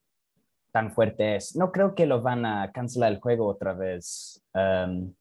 tan 0.72 0.92
fuerte 0.94 1.36
es. 1.38 1.56
No 1.56 1.72
creo 1.72 1.96
que 1.96 2.06
lo 2.06 2.22
van 2.22 2.46
a 2.46 2.72
cancelar 2.72 3.12
el 3.12 3.20
juego 3.20 3.48
otra 3.48 3.74
vez. 3.74 4.42
Um, 4.54 5.14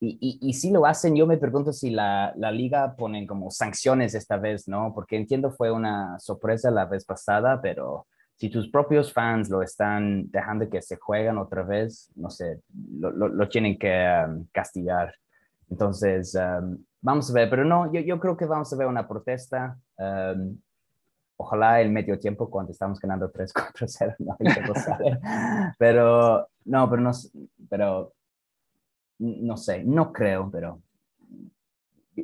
y, 0.00 0.18
y, 0.20 0.48
y 0.48 0.52
si 0.54 0.70
lo 0.70 0.86
hacen, 0.86 1.14
yo 1.14 1.26
me 1.26 1.36
pregunto 1.36 1.72
si 1.72 1.90
la, 1.90 2.32
la 2.36 2.50
liga 2.50 2.96
ponen 2.96 3.26
como 3.26 3.50
sanciones 3.50 4.14
esta 4.14 4.38
vez, 4.38 4.66
¿no? 4.66 4.92
Porque 4.94 5.16
entiendo 5.16 5.50
fue 5.50 5.70
una 5.70 6.18
sorpresa 6.18 6.70
la 6.70 6.86
vez 6.86 7.04
pasada, 7.04 7.60
pero 7.60 8.06
si 8.36 8.48
tus 8.48 8.70
propios 8.70 9.12
fans 9.12 9.50
lo 9.50 9.62
están 9.62 10.30
dejando 10.30 10.70
que 10.70 10.80
se 10.80 10.96
juegan 10.96 11.36
otra 11.36 11.62
vez, 11.62 12.10
no 12.16 12.30
sé, 12.30 12.60
lo, 12.98 13.10
lo, 13.10 13.28
lo 13.28 13.48
tienen 13.50 13.78
que 13.78 14.24
um, 14.26 14.46
castigar. 14.50 15.14
Entonces, 15.68 16.34
um, 16.34 16.78
vamos 17.02 17.30
a 17.30 17.34
ver, 17.34 17.50
pero 17.50 17.66
no, 17.66 17.92
yo, 17.92 18.00
yo 18.00 18.18
creo 18.18 18.38
que 18.38 18.46
vamos 18.46 18.72
a 18.72 18.76
ver 18.76 18.86
una 18.86 19.06
protesta. 19.06 19.78
um, 19.98 20.56
ojalá 21.36 21.80
el 21.80 21.90
medio 21.90 22.18
tiempo 22.18 22.50
cuando 22.50 22.72
estamos 22.72 23.00
ganando 23.00 23.30
3 23.30 23.52
contra 23.52 23.88
0, 23.88 24.14
no, 24.18 24.36
pero 25.78 26.48
no, 26.64 26.90
pero 26.90 27.02
no, 27.02 27.10
pero 27.68 28.12
no 29.20 29.56
sé, 29.56 29.84
no 29.84 30.12
creo, 30.12 30.50
pero 30.50 30.82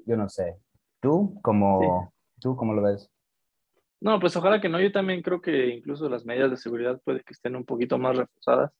yo 0.06 0.16
no 0.16 0.28
sé. 0.28 0.58
¿Tú 1.00 1.38
cómo, 1.42 2.12
¿tú 2.40 2.56
cómo 2.56 2.72
lo 2.74 2.82
ves? 2.82 3.10
No, 4.00 4.18
pues 4.18 4.36
ojalá 4.36 4.60
que 4.60 4.68
no. 4.68 4.80
Yo 4.80 4.90
también 4.92 5.22
creo 5.22 5.40
que 5.40 5.68
incluso 5.68 6.08
las 6.08 6.24
medidas 6.24 6.50
de 6.50 6.56
seguridad 6.56 7.00
puede 7.04 7.22
que 7.22 7.32
estén 7.32 7.56
un 7.56 7.64
poquito 7.64 7.98
más 7.98 8.16
reforzadas. 8.16 8.72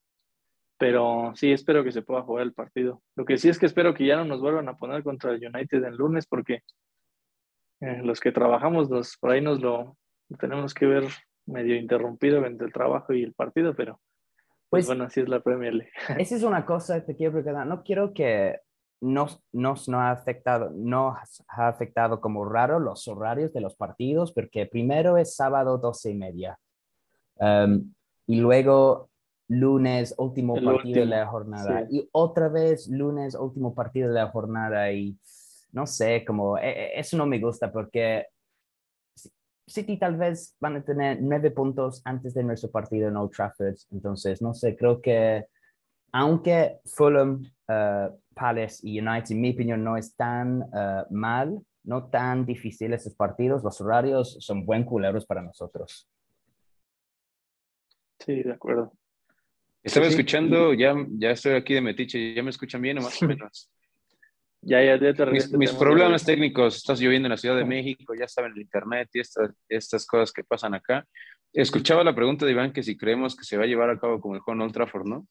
Pero 0.78 1.32
sí, 1.34 1.52
espero 1.52 1.84
que 1.84 1.92
se 1.92 2.02
pueda 2.02 2.22
jugar 2.22 2.42
el 2.42 2.52
partido. 2.52 3.02
Lo 3.16 3.24
que 3.24 3.38
sí 3.38 3.48
es 3.48 3.58
que 3.58 3.66
espero 3.66 3.94
que 3.94 4.06
ya 4.06 4.16
no 4.16 4.24
nos 4.26 4.40
vuelvan 4.40 4.68
a 4.68 4.76
poner 4.76 5.02
contra 5.02 5.32
el 5.32 5.46
United 5.46 5.84
el 5.84 5.96
lunes 5.96 6.26
porque 6.26 6.62
eh, 7.80 8.02
los 8.02 8.20
que 8.20 8.32
trabajamos 8.32 8.90
nos, 8.90 9.16
por 9.16 9.30
ahí 9.30 9.40
nos 9.40 9.60
lo 9.60 9.96
tenemos 10.38 10.74
que 10.74 10.86
ver 10.86 11.04
medio 11.46 11.76
interrumpido 11.76 12.44
entre 12.44 12.66
el 12.66 12.72
trabajo 12.72 13.12
y 13.12 13.22
el 13.22 13.32
partido, 13.32 13.74
pero 13.74 14.00
pues, 14.68 14.84
Pues- 14.84 14.86
bueno, 14.86 15.04
así 15.04 15.20
es 15.20 15.28
la 15.28 15.40
Premier 15.40 15.74
League. 15.74 15.90
Esa 16.18 16.36
es 16.36 16.42
una 16.42 16.64
cosa 16.66 17.04
que 17.04 17.14
quiero 17.16 17.32
preguntar. 17.32 17.66
No 17.66 17.82
quiero 17.82 18.12
que 18.12 18.60
nos, 19.00 19.42
nos 19.52 19.88
no 19.88 20.00
ha 20.00 20.10
afectado, 20.10 20.70
no 20.74 21.16
ha 21.48 21.68
afectado 21.68 22.20
como 22.20 22.44
raro 22.44 22.78
los 22.80 23.06
horarios 23.08 23.52
de 23.52 23.60
los 23.60 23.74
partidos, 23.76 24.32
porque 24.32 24.66
primero 24.66 25.16
es 25.18 25.34
sábado 25.36 25.78
12 25.78 26.10
y 26.10 26.14
media. 26.14 26.58
Um, 27.38 27.92
y 28.26 28.40
luego 28.40 29.10
lunes, 29.48 30.14
último 30.18 30.56
El 30.56 30.64
partido 30.64 30.94
de 30.94 31.00
último, 31.02 31.16
la 31.16 31.26
jornada. 31.26 31.86
sí. 31.86 31.96
Y 31.98 32.08
otra 32.12 32.48
vez 32.48 32.88
lunes, 32.88 33.34
último 33.34 33.74
partido 33.74 34.08
de 34.08 34.14
la 34.14 34.28
jornada. 34.28 34.90
Y 34.90 35.16
no 35.72 35.86
sé, 35.86 36.24
como 36.24 36.56
eh, 36.58 36.98
eso 36.98 37.16
no 37.18 37.26
me 37.26 37.38
gusta 37.38 37.70
porque 37.70 38.26
City 39.66 39.98
tal 39.98 40.16
vez 40.16 40.54
van 40.60 40.76
a 40.76 40.84
tener 40.84 41.18
nueve 41.20 41.50
puntos 41.50 42.00
antes 42.04 42.34
de 42.34 42.44
nuestro 42.44 42.70
partido 42.70 43.08
en 43.08 43.16
Old 43.16 43.32
Trafford. 43.32 43.74
Entonces, 43.90 44.40
no 44.40 44.54
sé, 44.54 44.76
creo 44.76 45.00
que 45.00 45.46
aunque 46.12 46.78
Fulham, 46.84 47.42
eh, 47.68 48.08
Palace 48.34 48.80
y 48.82 49.00
United, 49.00 49.32
en 49.32 49.40
mi 49.40 49.50
opinión, 49.52 49.82
no 49.82 49.96
están 49.96 50.62
eh, 50.74 51.02
mal, 51.10 51.60
no 51.84 52.08
tan 52.08 52.46
difíciles 52.46 53.00
esos 53.02 53.14
partidos, 53.14 53.62
los 53.64 53.80
horarios 53.80 54.36
son 54.40 54.64
buen 54.64 54.84
culeros 54.84 55.26
para 55.26 55.42
nosotros. 55.42 56.08
Sí, 58.20 58.42
de 58.42 58.52
acuerdo. 58.52 58.92
Estaba 59.82 60.06
Sí, 60.06 60.12
sí. 60.12 60.18
escuchando, 60.18 60.72
ya, 60.74 60.94
ya 61.10 61.30
estoy 61.30 61.54
aquí 61.54 61.74
de 61.74 61.80
metiche, 61.80 62.34
ya 62.34 62.42
me 62.42 62.50
escuchan 62.50 62.80
bien 62.82 62.98
o 62.98 63.02
más 63.02 63.20
o 63.22 63.26
menos. 63.26 63.70
Ya, 64.68 64.82
ya, 64.82 64.98
ya 64.98 65.14
te 65.14 65.26
Mis, 65.26 65.52
mis 65.52 65.72
problemas 65.72 66.24
técnicos, 66.24 66.76
estás 66.76 67.00
lloviendo 67.00 67.26
en 67.26 67.30
la 67.30 67.36
Ciudad 67.36 67.56
de 67.56 67.64
México, 67.64 68.14
ya 68.18 68.26
saben 68.26 68.50
el 68.52 68.62
internet 68.62 69.08
y 69.12 69.20
estas, 69.20 69.52
estas 69.68 70.04
cosas 70.04 70.32
que 70.32 70.42
pasan 70.42 70.74
acá. 70.74 71.06
Escuchaba 71.52 72.02
la 72.02 72.16
pregunta 72.16 72.44
de 72.44 72.50
Iván 72.50 72.72
que 72.72 72.82
si 72.82 72.96
creemos 72.96 73.36
que 73.36 73.44
se 73.44 73.56
va 73.56 73.62
a 73.62 73.68
llevar 73.68 73.90
a 73.90 74.00
cabo 74.00 74.20
como 74.20 74.34
el 74.34 74.40
juego 74.40 74.56
en 74.56 74.62
Old 74.62 74.74
Trafford, 74.74 75.06
¿no? 75.06 75.28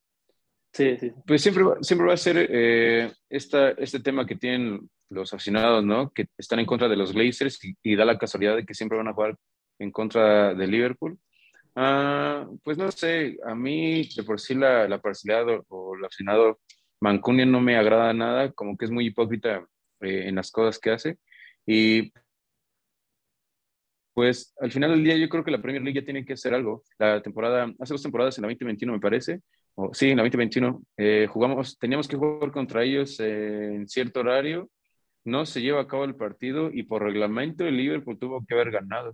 Sí, 0.72 0.98
sí. 0.98 1.12
Pues 1.28 1.42
siempre, 1.42 1.66
siempre 1.82 2.08
va 2.08 2.14
a 2.14 2.18
ser 2.18 2.48
eh, 2.50 3.12
esta, 3.30 3.72
este 3.72 4.00
tema 4.00 4.26
que 4.26 4.38
tienen 4.38 4.90
los 5.10 5.34
aficionados, 5.34 5.84
¿no? 5.84 6.12
Que 6.12 6.28
están 6.38 6.60
en 6.60 6.66
contra 6.66 6.88
de 6.88 6.96
los 6.96 7.12
Glazers 7.12 7.62
y, 7.66 7.76
y 7.84 7.98
da 7.98 8.06
la 8.06 8.18
casualidad 8.18 8.56
de 8.56 8.66
que 8.66 8.74
siempre 8.74 8.98
van 8.98 9.10
a 9.10 9.14
jugar 9.14 9.36
en 9.80 9.92
contra 9.92 10.54
de 10.54 10.66
Liverpool. 10.66 11.20
Ah, 11.76 12.48
pues 12.64 12.78
no 12.78 12.90
sé, 12.90 13.38
a 13.46 13.54
mí 13.54 14.08
de 14.16 14.24
por 14.24 14.40
sí 14.40 14.56
la, 14.56 14.88
la 14.88 15.02
parcialidad 15.02 15.50
o, 15.50 15.66
o 15.68 15.96
el 15.98 16.06
aficionado 16.06 16.62
Mancunian 17.06 17.52
no 17.52 17.62
me 17.62 17.78
agrada 17.78 18.14
nada, 18.14 18.52
como 18.52 18.76
que 18.76 18.86
es 18.86 18.92
muy 18.92 19.06
hipócrita 19.06 19.64
eh, 20.02 20.24
en 20.28 20.36
las 20.36 20.50
cosas 20.50 20.80
que 20.80 20.90
hace. 20.90 21.20
Y 21.64 22.12
pues 24.16 24.56
al 24.60 24.72
final 24.72 24.90
del 24.90 25.04
día 25.04 25.16
yo 25.16 25.30
creo 25.30 25.44
que 25.44 25.52
la 25.52 25.62
Premier 25.62 25.84
League 25.84 26.00
ya 26.00 26.04
tiene 26.04 26.26
que 26.26 26.34
hacer 26.34 26.56
algo. 26.56 26.82
La 26.98 27.22
temporada, 27.22 27.72
hace 27.80 27.94
dos 27.94 28.02
temporadas 28.02 28.36
en 28.38 28.42
la 28.42 28.48
2021 28.48 28.94
me 28.94 29.00
parece, 29.00 29.42
sí, 29.94 30.10
en 30.10 30.18
la 30.18 30.24
2021, 30.24 30.82
eh, 30.98 31.28
jugamos, 31.30 31.78
teníamos 31.78 32.08
que 32.08 32.16
jugar 32.16 32.52
contra 32.52 32.84
ellos 32.84 33.20
eh, 33.20 33.76
en 33.76 33.88
cierto 33.88 34.22
horario, 34.22 34.72
no 35.26 35.46
se 35.46 35.62
lleva 35.62 35.82
a 35.82 35.88
cabo 35.88 36.06
el 36.06 36.16
partido 36.16 36.72
y 36.74 36.84
por 36.84 37.04
reglamento 37.04 37.68
el 37.68 37.78
Liverpool 37.78 38.18
tuvo 38.18 38.44
que 38.48 38.56
haber 38.56 38.72
ganado. 38.72 39.14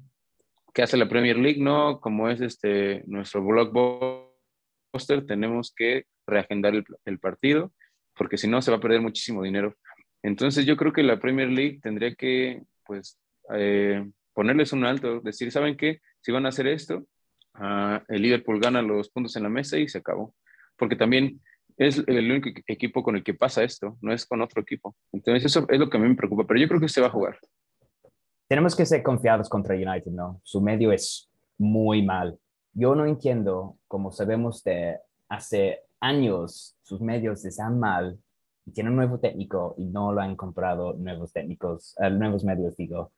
¿Qué 0.73 0.81
hace 0.81 0.95
la 0.95 1.09
Premier 1.09 1.37
League? 1.37 1.61
No, 1.61 1.99
como 1.99 2.29
es 2.29 2.39
este 2.39 3.03
nuestro 3.05 3.43
blockbuster, 3.43 5.25
tenemos 5.27 5.73
que 5.75 6.05
reagendar 6.25 6.73
el, 6.73 6.85
el 7.03 7.19
partido 7.19 7.73
porque 8.15 8.37
si 8.37 8.47
no 8.47 8.61
se 8.61 8.71
va 8.71 8.77
a 8.77 8.81
perder 8.81 9.01
muchísimo 9.01 9.43
dinero. 9.43 9.75
Entonces 10.23 10.65
yo 10.65 10.77
creo 10.77 10.93
que 10.93 11.03
la 11.03 11.19
Premier 11.19 11.49
League 11.49 11.79
tendría 11.81 12.13
que, 12.15 12.61
pues, 12.85 13.17
eh, 13.55 14.07
ponerles 14.33 14.71
un 14.73 14.85
alto, 14.85 15.19
decir, 15.21 15.51
¿saben 15.51 15.75
qué? 15.75 15.99
Si 16.21 16.31
van 16.31 16.45
a 16.45 16.49
hacer 16.49 16.67
esto, 16.67 17.03
ah, 17.55 18.03
el 18.07 18.21
Liverpool 18.21 18.59
gana 18.59 18.81
los 18.81 19.09
puntos 19.09 19.35
en 19.35 19.43
la 19.43 19.49
mesa 19.49 19.77
y 19.77 19.87
se 19.87 19.97
acabó. 19.97 20.35
Porque 20.77 20.95
también 20.95 21.41
es 21.77 22.03
el 22.05 22.29
único 22.31 22.49
equ- 22.49 22.63
equipo 22.67 23.01
con 23.01 23.15
el 23.15 23.23
que 23.23 23.33
pasa 23.33 23.63
esto, 23.63 23.97
no 24.01 24.13
es 24.13 24.25
con 24.25 24.41
otro 24.41 24.61
equipo. 24.61 24.95
Entonces 25.11 25.45
eso 25.45 25.65
es 25.69 25.79
lo 25.79 25.89
que 25.89 25.97
a 25.97 25.99
mí 25.99 26.07
me 26.07 26.15
preocupa, 26.15 26.45
pero 26.45 26.59
yo 26.59 26.67
creo 26.67 26.79
que 26.79 26.89
se 26.89 27.01
va 27.01 27.07
a 27.07 27.11
jugar. 27.11 27.39
Tenemos 28.47 28.75
que 28.75 28.85
ser 28.85 29.01
confiados 29.01 29.49
contra 29.49 29.75
United, 29.75 30.11
¿no? 30.11 30.41
Su 30.43 30.61
medio 30.61 30.91
es 30.91 31.29
muy 31.57 32.03
mal. 32.03 32.37
Yo 32.73 32.95
no 32.95 33.05
entiendo, 33.05 33.77
como 33.87 34.11
sabemos 34.11 34.63
de 34.63 34.97
hace 35.29 35.79
años, 35.99 36.75
sus 36.91 36.99
medios 36.99 37.45
están 37.45 37.79
mal 37.79 38.19
y 38.65 38.71
tienen 38.73 38.91
un 38.91 38.97
nuevo 38.97 39.17
técnico 39.17 39.75
y 39.77 39.85
no 39.85 40.11
lo 40.11 40.19
han 40.19 40.35
comprado 40.35 40.93
nuevos 40.93 41.31
técnicos, 41.31 41.95
eh, 41.99 42.09
nuevos 42.09 42.43
medios, 42.43 42.75
digo. 42.75 43.13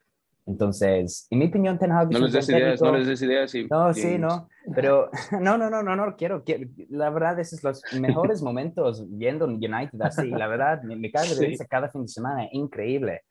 Entonces, 0.46 1.26
en 1.32 1.40
mi 1.40 1.46
opinión, 1.48 1.80
Ten 1.80 1.92
Hag 1.92 2.12
No 2.12 2.20
les 2.20 2.34
des 2.34 2.48
ideas, 2.50 2.80
no 2.82 2.92
les 2.96 3.08
des 3.08 3.22
ideas. 3.24 3.56
Y, 3.56 3.68
No, 3.68 3.90
y- 3.90 3.94
sí, 3.96 4.20
no, 4.20 4.48
pero 4.76 5.10
no, 5.42 5.58
no, 5.58 5.72
no, 5.72 5.82
no, 5.82 5.96
no 5.96 6.16
quiero, 6.16 6.44
quiero- 6.44 6.70
la 6.90 7.10
verdad, 7.10 7.40
esos 7.40 7.62
son 7.62 7.72
los 7.72 7.84
mejores 8.00 8.42
momentos 8.50 9.04
viendo 9.10 9.46
un 9.46 9.54
United 9.56 10.00
así, 10.02 10.30
la 10.30 10.48
verdad, 10.48 10.84
me, 10.84 10.96
me 10.96 11.12
cae 11.12 11.28
de 11.30 11.34
Sí. 11.36 11.46
risa 11.48 11.66
cada 11.66 11.90
fin 11.90 12.04
de 12.04 12.10
semana, 12.10 12.48
increíble, 12.52 13.22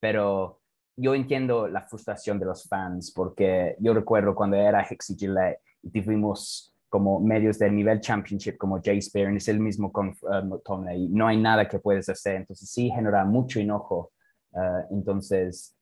pero 0.00 0.60
yo 0.96 1.14
entiendo 1.14 1.68
la 1.68 1.82
frustración 1.82 2.38
de 2.38 2.46
los 2.46 2.66
fans, 2.66 3.12
porque 3.14 3.76
yo 3.80 3.92
recuerdo 3.92 4.34
cuando 4.34 4.56
era 4.56 4.86
Hicks 4.90 5.10
y 5.10 5.16
Gillette 5.18 5.60
y 5.82 5.90
tuvimos 5.90 6.74
como 6.90 7.18
medios 7.20 7.58
del 7.58 7.74
nivel 7.74 8.00
championship 8.00 8.58
como 8.58 8.80
Jay 8.82 9.00
Spear, 9.00 9.32
es 9.34 9.48
el 9.48 9.60
mismo 9.60 9.90
con 9.90 10.08
uh, 10.22 11.08
no 11.10 11.26
hay 11.26 11.36
nada 11.38 11.66
que 11.66 11.78
puedes 11.78 12.08
hacer, 12.10 12.36
entonces 12.36 12.68
sí 12.68 12.90
genera 12.90 13.24
mucho 13.24 13.58
enojo, 13.60 14.12
uh, 14.52 14.94
entonces 14.94 15.74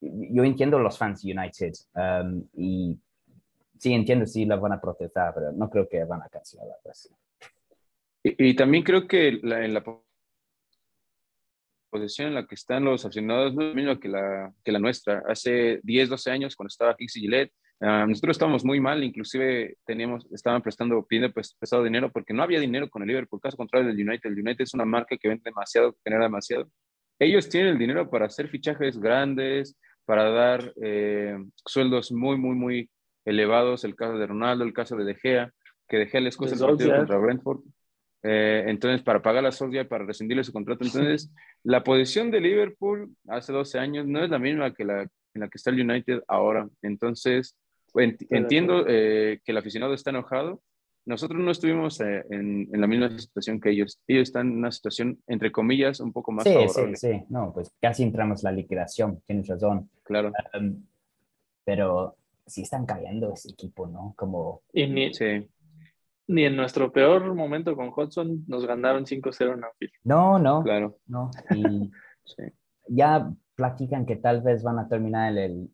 yo 0.00 0.44
entiendo 0.44 0.78
los 0.78 0.96
fans 0.96 1.22
United 1.24 1.72
um, 1.94 2.46
y 2.54 2.98
sí 3.78 3.92
entiendo 3.92 4.24
si 4.26 4.44
la 4.46 4.56
van 4.56 4.72
a 4.72 4.80
protestar, 4.80 5.34
pero 5.34 5.52
no 5.52 5.68
creo 5.68 5.88
que 5.88 6.04
van 6.04 6.22
a 6.22 6.28
cancelar 6.28 6.66
la 6.68 6.76
presión. 6.82 7.14
Y, 8.22 8.50
y 8.50 8.54
también 8.56 8.82
creo 8.84 9.06
que 9.06 9.38
la- 9.42 9.64
en 9.64 9.74
la 9.74 9.82
po- 9.82 10.04
posición 11.90 12.28
en 12.28 12.34
la 12.34 12.46
que 12.46 12.54
están 12.54 12.84
los 12.84 13.04
aficionados 13.04 13.54
no 13.54 13.62
es 13.62 13.68
la 13.68 13.74
misma 13.74 14.00
que 14.00 14.08
la, 14.08 14.52
que 14.62 14.72
la 14.72 14.78
nuestra. 14.78 15.22
Hace 15.28 15.80
10, 15.82 16.08
12 16.08 16.30
años, 16.30 16.54
cuando 16.56 16.68
estaba 16.68 16.94
Hicks 16.98 17.16
y 17.16 17.20
Gillette, 17.20 17.52
ah, 17.80 18.06
nosotros 18.06 18.36
estábamos 18.36 18.64
muy 18.64 18.80
mal, 18.80 19.02
inclusive 19.04 19.76
teníamos, 19.84 20.26
estaban 20.32 20.62
prestando, 20.62 21.04
pidiendo 21.04 21.32
pues, 21.32 21.54
prestado 21.54 21.84
dinero 21.84 22.10
porque 22.10 22.32
no 22.32 22.42
había 22.42 22.60
dinero 22.60 22.88
con 22.88 23.02
el 23.02 23.08
Liverpool, 23.08 23.40
caso 23.40 23.56
contrario 23.56 23.88
del 23.88 24.08
United. 24.08 24.30
El 24.30 24.40
United 24.40 24.62
es 24.62 24.74
una 24.74 24.84
marca 24.84 25.16
que 25.16 25.28
vende 25.28 25.42
demasiado, 25.44 25.92
que 25.92 26.00
genera 26.04 26.24
demasiado. 26.24 26.68
Ellos 27.18 27.48
tienen 27.48 27.72
el 27.72 27.78
dinero 27.78 28.10
para 28.10 28.26
hacer 28.26 28.48
fichajes 28.48 28.98
grandes, 28.98 29.76
para 30.04 30.30
dar 30.30 30.72
eh, 30.82 31.36
sueldos 31.64 32.12
muy, 32.12 32.36
muy, 32.36 32.54
muy 32.54 32.90
elevados. 33.24 33.84
El 33.84 33.96
caso 33.96 34.18
de 34.18 34.26
Ronaldo, 34.26 34.64
el 34.64 34.72
caso 34.72 34.96
de 34.96 35.04
De 35.04 35.14
Gea, 35.14 35.52
que 35.88 35.98
De 35.98 36.06
Gea 36.06 36.20
les 36.20 36.36
cuesta 36.36 36.56
el 36.56 36.60
partido 36.60 36.78
Solskjaer. 36.78 36.98
contra 36.98 37.18
Brentford. 37.18 37.60
Eh, 38.22 38.64
entonces, 38.66 39.02
para 39.02 39.22
pagar 39.22 39.46
a 39.46 39.52
Solskjaer, 39.52 39.88
para 39.88 40.04
rescindirle 40.04 40.44
su 40.44 40.52
contrato. 40.52 40.84
Entonces, 40.84 41.32
la 41.62 41.82
posición 41.82 42.30
de 42.30 42.40
Liverpool 42.40 43.14
hace 43.28 43.52
12 43.52 43.78
años 43.78 44.06
no 44.06 44.22
es 44.22 44.30
la 44.30 44.38
misma 44.38 44.74
que 44.74 44.84
la 44.84 45.08
en 45.36 45.42
la 45.42 45.48
que 45.48 45.56
está 45.56 45.70
el 45.70 45.80
United 45.80 46.22
ahora. 46.26 46.68
Entonces, 46.82 47.56
entiendo 47.96 48.84
eh, 48.88 49.40
que 49.44 49.52
el 49.52 49.58
aficionado 49.58 49.94
está 49.94 50.10
enojado, 50.10 50.62
nosotros 51.06 51.40
no 51.40 51.52
estuvimos 51.52 52.00
eh, 52.00 52.24
en, 52.30 52.68
la 52.72 52.86
misma 52.88 53.16
situación 53.16 53.60
que 53.60 53.70
ellos. 53.70 54.00
Ellos 54.08 54.24
están 54.24 54.48
en 54.48 54.58
una 54.58 54.72
situación, 54.72 55.22
entre 55.28 55.52
comillas, 55.52 56.00
un 56.00 56.12
poco 56.12 56.32
más 56.32 56.44
sí, 56.44 56.52
favorable. 56.52 56.96
Sí, 56.96 57.12
sí, 57.12 57.24
no, 57.28 57.52
pues 57.54 57.72
casi 57.80 58.02
entramos 58.02 58.44
en 58.44 58.50
la 58.50 58.56
liquidación, 58.56 59.22
tienes 59.24 59.46
razón. 59.46 59.88
Claro. 60.02 60.32
Um, 60.58 60.84
pero 61.64 62.16
sí 62.44 62.62
están 62.62 62.86
cayendo 62.86 63.32
ese 63.32 63.50
equipo, 63.50 63.86
¿no? 63.86 64.14
Como... 64.16 64.62
Y 64.72 64.88
ni, 64.88 65.14
Sí. 65.14 65.48
ni 66.26 66.44
en 66.44 66.56
nuestro 66.56 66.90
peor 66.92 67.32
momento 67.34 67.76
con 67.76 67.92
Hudson 67.96 68.44
nos 68.48 68.66
ganaron 68.66 69.06
5-0 69.06 69.54
en 69.54 69.64
Anfield. 69.64 69.92
No, 70.02 70.40
no, 70.40 70.62
Claro. 70.64 70.98
no. 71.06 71.30
Y 71.56 71.90
Sí. 72.24 72.42
ya 72.88 73.32
platican 73.54 74.06
que 74.06 74.16
tal 74.16 74.42
vez 74.42 74.64
van 74.64 74.80
a 74.80 74.88
terminar 74.88 75.32
en 75.32 75.38
el, 75.38 75.70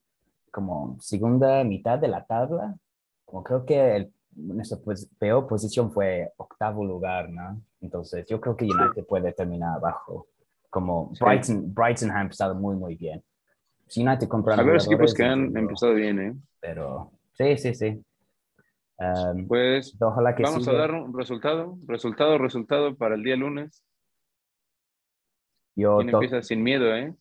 como 0.52 0.96
segunda 1.00 1.64
mitad 1.64 1.98
de 1.98 2.08
la 2.08 2.24
tabla. 2.24 2.76
Como 3.24 3.42
creo 3.42 3.64
que 3.64 3.96
el, 3.96 4.12
nuestra 4.36 4.78
pues, 4.78 5.10
peor 5.18 5.48
posición 5.48 5.90
fue 5.92 6.32
octavo 6.36 6.84
lugar, 6.84 7.28
¿no? 7.30 7.60
Entonces 7.80 8.26
yo 8.28 8.40
creo 8.40 8.56
que 8.56 8.66
United 8.66 9.04
puede 9.06 9.32
terminar 9.32 9.76
abajo. 9.76 10.28
Como 10.70 11.10
Sí. 11.14 11.24
Brighton, 11.24 11.74
Brighton 11.74 12.10
ha 12.12 12.22
empezado 12.22 12.54
muy, 12.54 12.76
muy 12.76 12.94
bien. 12.96 13.22
Si 13.88 14.02
United 14.06 14.28
compra 14.28 14.54
A 14.54 14.62
ver, 14.62 14.74
los 14.74 14.86
equipos 14.86 15.12
que 15.12 15.24
han 15.24 15.56
empezado 15.56 15.94
bien, 15.94 16.20
¿eh? 16.20 16.36
Pero 16.60 17.10
sí, 17.32 17.58
sí, 17.58 17.74
sí. 17.74 18.02
Um, 18.98 19.48
Pues 19.48 19.96
ojalá 20.00 20.34
que 20.34 20.44
vamos 20.44 20.66
a 20.68 20.70
siga. 20.70 20.78
dar 20.78 20.92
un 20.92 21.12
resultado, 21.16 21.76
resultado, 21.86 22.38
resultado 22.38 22.94
para 22.96 23.16
el 23.16 23.22
día 23.22 23.36
lunes. 23.36 23.82
Yo 25.74 25.98
¿Quién 25.98 26.10
empieza 26.10 26.42
sin 26.42 26.62
miedo, 26.62 26.94
eh? 26.94 27.14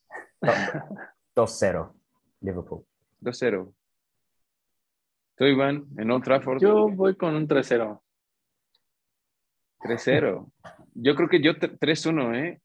2-0, 1.35 1.93
Liverpool. 2.41 2.85
2-0. 3.21 3.73
Tú, 5.38 5.45
Iván, 5.45 5.86
en 5.97 6.12
Old 6.12 6.23
Trafford. 6.23 6.60
Yo 6.62 6.88
voy 6.89 7.15
con 7.15 7.36
un 7.36 7.47
3-0. 7.47 8.01
3-0. 9.79 10.51
Yo 10.93 11.15
creo 11.15 11.29
que 11.29 11.41
yo 11.41 11.53
tre- 11.55 11.77
3-1, 11.79 12.36
¿eh? 12.36 12.62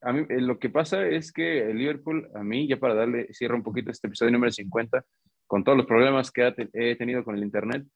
A 0.00 0.12
mí, 0.12 0.26
eh, 0.28 0.40
lo 0.40 0.58
que 0.58 0.70
pasa 0.70 1.06
es 1.06 1.32
que 1.32 1.70
el 1.70 1.78
Liverpool, 1.78 2.28
a 2.34 2.42
mí, 2.42 2.66
ya 2.68 2.76
para 2.78 2.94
darle 2.94 3.32
cierre 3.32 3.54
un 3.54 3.62
poquito 3.62 3.90
este 3.90 4.06
episodio 4.06 4.32
número 4.32 4.52
50, 4.52 5.04
con 5.46 5.64
todos 5.64 5.76
los 5.76 5.86
problemas 5.86 6.30
que 6.30 6.42
ha 6.44 6.54
he 6.72 6.96
tenido 6.96 7.24
con 7.24 7.36
el 7.36 7.42
Internet, 7.42 7.86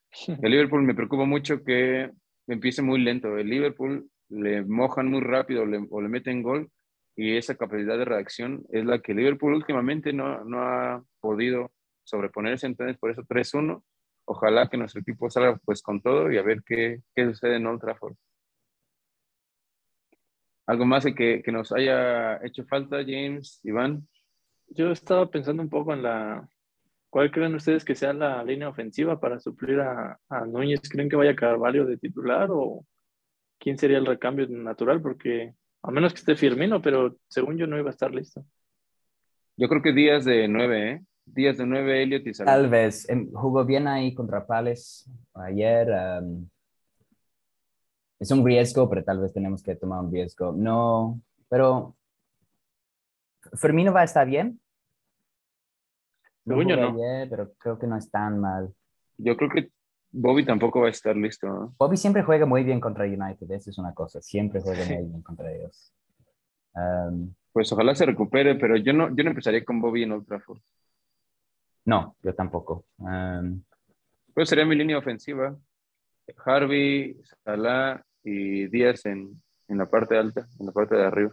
el 0.43 0.51
Liverpool 0.51 0.83
me 0.83 0.95
preocupa 0.95 1.25
mucho 1.25 1.63
que 1.65 2.11
empiece 2.47 2.83
muy 2.83 3.01
lento. 3.01 3.37
El 3.37 3.49
Liverpool 3.49 4.09
le 4.31 4.65
mojan 4.65 5.09
muy 5.09 5.21
rápido 5.21 5.65
le- 5.67 5.87
o 5.91 6.01
le 6.01 6.09
meten 6.09 6.43
gol 6.43 6.71
y 7.17 7.37
esa 7.37 7.57
capacidad 7.57 7.97
de 7.99 8.05
reacción 8.05 8.63
es 8.71 8.85
la 8.85 9.01
que 9.01 9.15
Liverpool 9.15 9.55
últimamente 9.55 10.13
no, 10.13 10.45
no 10.45 10.61
ha 10.63 11.03
podido 11.21 11.73
sobreponerse. 12.09 12.67
Entonces, 12.67 12.97
por 12.99 13.11
eso 13.11 13.23
3-1. 13.23 13.83
Ojalá 14.25 14.69
que 14.69 14.77
nuestro 14.77 15.01
equipo 15.01 15.31
salga 15.31 15.57
pues 15.65 15.83
con 15.83 16.03
todo 16.03 16.31
y 16.31 16.37
a 16.37 16.43
ver 16.43 16.63
qué, 16.65 17.01
qué 17.15 17.25
sucede 17.27 17.57
en 17.57 17.67
Old 17.67 17.81
Trafford. 17.81 18.15
¿Algo 20.67 20.85
más 20.85 21.05
de 21.05 21.15
que, 21.15 21.43
que 21.43 21.51
nos 21.51 21.73
haya 21.73 22.37
hecho 22.45 22.63
falta, 22.67 22.99
James, 22.99 23.59
Iván? 23.65 24.07
Yo 24.69 24.91
estaba 24.91 25.31
pensando 25.31 25.63
un 25.63 25.71
poco 25.71 25.95
en 25.95 26.03
la. 26.03 26.47
¿Cuál 27.09 27.31
creen 27.31 27.55
ustedes 27.55 27.87
que 27.87 27.95
sea 27.95 28.13
la 28.13 28.45
línea 28.45 28.69
ofensiva 28.69 29.19
para 29.19 29.41
suplir 29.41 29.81
a, 29.81 30.21
a 30.29 30.45
Núñez? 30.45 30.83
¿Creen 30.91 31.09
que 31.09 31.17
vaya 31.17 31.35
Carvalho 31.35 31.87
de 31.87 31.97
titular 31.97 32.51
o 32.51 32.85
quién 33.59 33.79
sería 33.79 33.97
el 33.97 34.05
recambio 34.05 34.47
natural? 34.47 35.01
Porque 35.01 35.55
a 35.83 35.91
menos 35.91 36.13
que 36.13 36.19
esté 36.19 36.37
Firmino, 36.37 36.83
pero 36.83 37.17
según 37.29 37.57
yo 37.57 37.67
no 37.67 37.79
iba 37.79 37.89
a 37.89 37.93
estar 37.93 38.13
listo. 38.13 38.45
Yo 39.57 39.69
creo 39.69 39.81
que 39.81 39.93
días 39.93 40.27
de 40.27 40.49
nueve, 40.49 40.91
¿eh? 40.91 41.03
Días 41.35 41.57
de 41.59 41.67
nueve, 41.67 42.03
Elliot 42.03 42.27
y 42.27 42.35
Salah. 42.35 42.53
Tal 42.53 42.69
vez. 42.71 43.09
em, 43.09 43.31
jugó 43.33 43.65
bien 43.65 43.87
ahí 43.87 44.15
contra 44.15 44.47
Palace 44.47 45.09
ayer. 45.35 45.89
em, 45.91 46.49
es 48.19 48.31
un 48.31 48.45
riesgo, 48.45 48.89
pero 48.89 49.05
tal 49.05 49.21
vez 49.21 49.33
tenemos 49.33 49.63
que 49.63 49.77
tomar 49.77 50.01
un 50.05 50.13
riesgo. 50.13 50.53
No, 50.53 51.21
pero 51.49 51.97
Fermino 53.55 53.93
va 53.93 54.01
a 54.01 54.05
estar 54.05 54.27
bien. 54.27 54.61
Yo 56.45 56.55
jugó 56.57 56.77
no. 56.77 56.89
ayer, 56.95 57.29
pero 57.29 57.53
creo 57.59 57.79
que 57.79 57.87
no 57.87 57.97
es 57.97 58.11
tan 58.11 58.41
mal. 58.41 58.73
Yo 59.19 59.37
creo 59.37 59.51
que 59.51 59.71
Bobby 60.11 60.45
tampoco 60.45 60.81
va 60.81 60.87
a 60.87 60.91
estar 60.91 61.15
listo. 61.17 61.47
¿no? 61.47 61.75
Bobby 61.79 61.97
siempre 61.97 62.23
juega 62.23 62.47
muy 62.47 62.65
bien 62.65 62.81
contra 62.81 63.05
United, 63.05 63.51
eso 63.51 63.71
es 63.71 63.79
una 63.79 63.93
cosa. 63.95 64.21
Siempre 64.23 64.61
juega 64.61 64.83
Sí. 64.85 64.95
muy 64.95 65.05
bien 65.05 65.23
contra 65.23 65.53
ellos. 65.53 65.93
Em, 66.75 67.33
Pues 67.53 67.71
ojalá 67.73 67.95
se 67.95 68.07
recupere, 68.07 68.55
pero 68.55 68.77
yo 68.77 68.93
no, 68.93 69.15
yo 69.15 69.25
no 69.25 69.31
empezaría 69.31 69.65
con 69.65 69.81
Bobby 69.81 70.03
en 70.05 70.13
Old 70.13 70.27
Trafford. 70.27 70.61
No, 71.89 72.17
yo 72.23 72.35
tampoco. 72.35 72.85
Em, 72.99 73.63
Pues 74.35 74.51
sería 74.51 74.67
mi 74.67 74.77
línea 74.77 74.99
ofensiva. 74.99 75.57
Harvey, 76.45 77.17
Salah 77.43 78.05
y 78.23 78.67
Díaz 78.69 79.07
en, 79.07 79.41
en 79.69 79.79
la 79.79 79.87
parte 79.89 80.19
alta, 80.19 80.47
en 80.61 80.67
la 80.67 80.73
parte 80.73 80.95
de 80.97 81.05
arriba. 81.05 81.33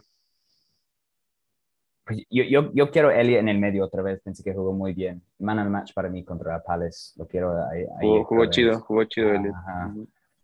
pues 2.06 2.24
yo, 2.30 2.44
yo, 2.44 2.72
yo 2.72 2.90
quiero 2.90 3.10
Elliot 3.10 3.40
en 3.40 3.48
el 3.50 3.58
medio 3.58 3.84
otra 3.84 4.00
vez. 4.00 4.20
Pensé 4.22 4.42
que 4.42 4.54
jugó 4.54 4.72
muy 4.72 4.94
bien. 4.94 5.22
Man 5.38 5.58
and 5.58 5.70
match 5.70 5.92
para 5.92 6.08
mí 6.08 6.24
contra 6.24 6.62
Palace. 6.62 7.12
Lo 7.16 7.26
quiero 7.26 7.52
ahí. 7.68 7.82
ahí 7.82 8.08
Jugó, 8.08 8.24
jugó 8.24 8.46
chido, 8.46 8.80
jugó 8.80 9.04
chido 9.04 9.34
Elliot. 9.34 9.54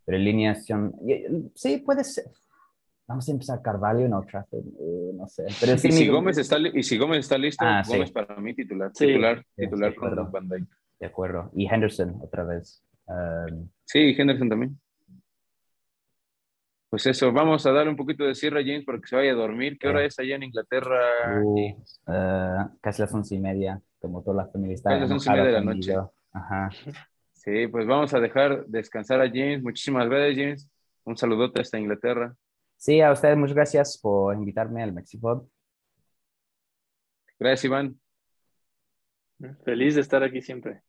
Pero 0.05 0.17
alineación, 0.17 0.93
sí, 1.55 1.77
puede 1.77 2.03
ser. 2.03 2.25
Vamos 3.07 3.27
a 3.27 3.31
empezar 3.31 3.61
Carvalho 3.61 4.05
en 4.05 4.13
Old 4.13 4.27
Trafford, 4.27 4.65
eh, 4.79 5.11
no 5.13 5.27
sé. 5.27 5.43
Pero 5.59 5.77
sí, 5.77 5.89
Y 5.89 5.91
si, 5.91 6.07
Gómez 6.07 6.37
está, 6.37 6.57
y 6.59 6.83
si 6.83 6.97
Gómez 6.97 7.19
está 7.19 7.37
listo, 7.37 7.65
Ah, 7.67 7.83
sí. 7.83 7.93
Gómez 7.93 8.11
para 8.11 8.35
mí 8.37 8.53
titular, 8.55 8.91
Sí. 8.93 9.07
titular, 9.07 9.45
titular 9.55 9.91
sí, 9.91 9.97
con 9.97 10.11
claro. 10.13 10.31
Van 10.31 10.47
Dijk. 10.47 10.67
De 10.99 11.05
acuerdo. 11.07 11.51
Y 11.53 11.67
Henderson 11.67 12.15
otra 12.21 12.43
vez. 12.45 12.81
Um, 13.07 13.67
Sí, 13.85 14.15
Henderson 14.17 14.47
también. 14.49 14.79
Pues 16.89 17.05
eso, 17.07 17.31
vamos 17.33 17.65
a 17.65 17.71
darle 17.71 17.89
un 17.89 17.97
poquito 17.97 18.23
de 18.23 18.35
cierre 18.35 18.61
a 18.61 18.63
James 18.63 18.85
para 18.85 18.99
que 18.99 19.07
se 19.07 19.15
vaya 19.15 19.31
a 19.31 19.35
dormir. 19.35 19.77
¿Qué 19.79 19.87
Sí. 19.87 19.89
hora 19.89 20.05
es 20.05 20.17
allá 20.19 20.35
en 20.35 20.43
Inglaterra? 20.43 20.99
uh, 21.43 21.69
uh, 22.07 22.77
casi 22.81 23.01
las 23.01 23.13
once 23.13 23.35
y 23.35 23.39
media, 23.39 23.81
como 23.99 24.21
toda 24.21 24.45
la 24.45 24.51
familia 24.51 24.75
está 24.75 24.91
Casi 24.91 25.01
las 25.01 25.11
once 25.11 25.29
y 25.29 25.33
media 25.33 25.45
de 25.45 25.51
la 25.51 25.61
noche. 25.61 25.95
Ajá. 26.31 26.69
Sí, 27.33 27.67
pues 27.67 27.85
vamos 27.87 28.13
a 28.13 28.19
dejar 28.19 28.65
descansar 28.67 29.19
a 29.21 29.27
James. 29.27 29.61
Muchísimas 29.63 30.07
gracias, 30.07 30.37
James. 30.37 30.69
Un 31.03 31.17
saludote 31.17 31.61
hasta 31.61 31.77
Inglaterra. 31.79 32.33
Sí, 32.83 32.99
a 32.99 33.13
ustedes 33.13 33.37
muchas 33.37 33.55
gracias 33.55 33.97
por 33.97 34.35
invitarme 34.35 34.83
al 34.83 34.91
Mexipod. 34.91 35.47
Gracias, 37.39 37.63
Iván. 37.63 37.97
Feliz 39.63 39.95
de 39.95 40.01
estar 40.01 40.21
aquí 40.21 40.41
siempre. 40.41 40.81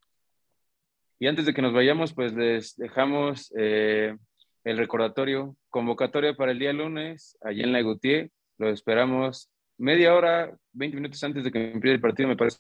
Y 1.21 1.29
antes 1.29 1.47
de 1.47 1.55
que 1.55 1.63
nos 1.63 1.73
vayamos, 1.73 2.13
pues 2.13 2.33
les 2.33 2.75
dejamos 2.75 3.55
eh, 3.57 4.17
el 4.65 4.77
recordatorio, 4.77 5.57
convocatoria 5.69 6.35
para 6.35 6.51
el 6.51 6.59
día 6.59 6.73
lunes, 6.73 7.39
allá 7.41 7.63
en 7.63 7.73
la 7.73 7.83
Gutiérrez. 7.83 8.33
Lo 8.59 8.71
esperamos 8.71 9.53
media 9.79 10.17
hora, 10.17 10.53
20 10.73 10.97
minutos 10.97 11.23
antes 11.23 11.45
de 11.45 11.53
que 11.53 11.71
empiece 11.71 11.95
el 11.95 12.01
partido. 12.01 12.29
Me 12.29 12.37
parece 12.37 12.59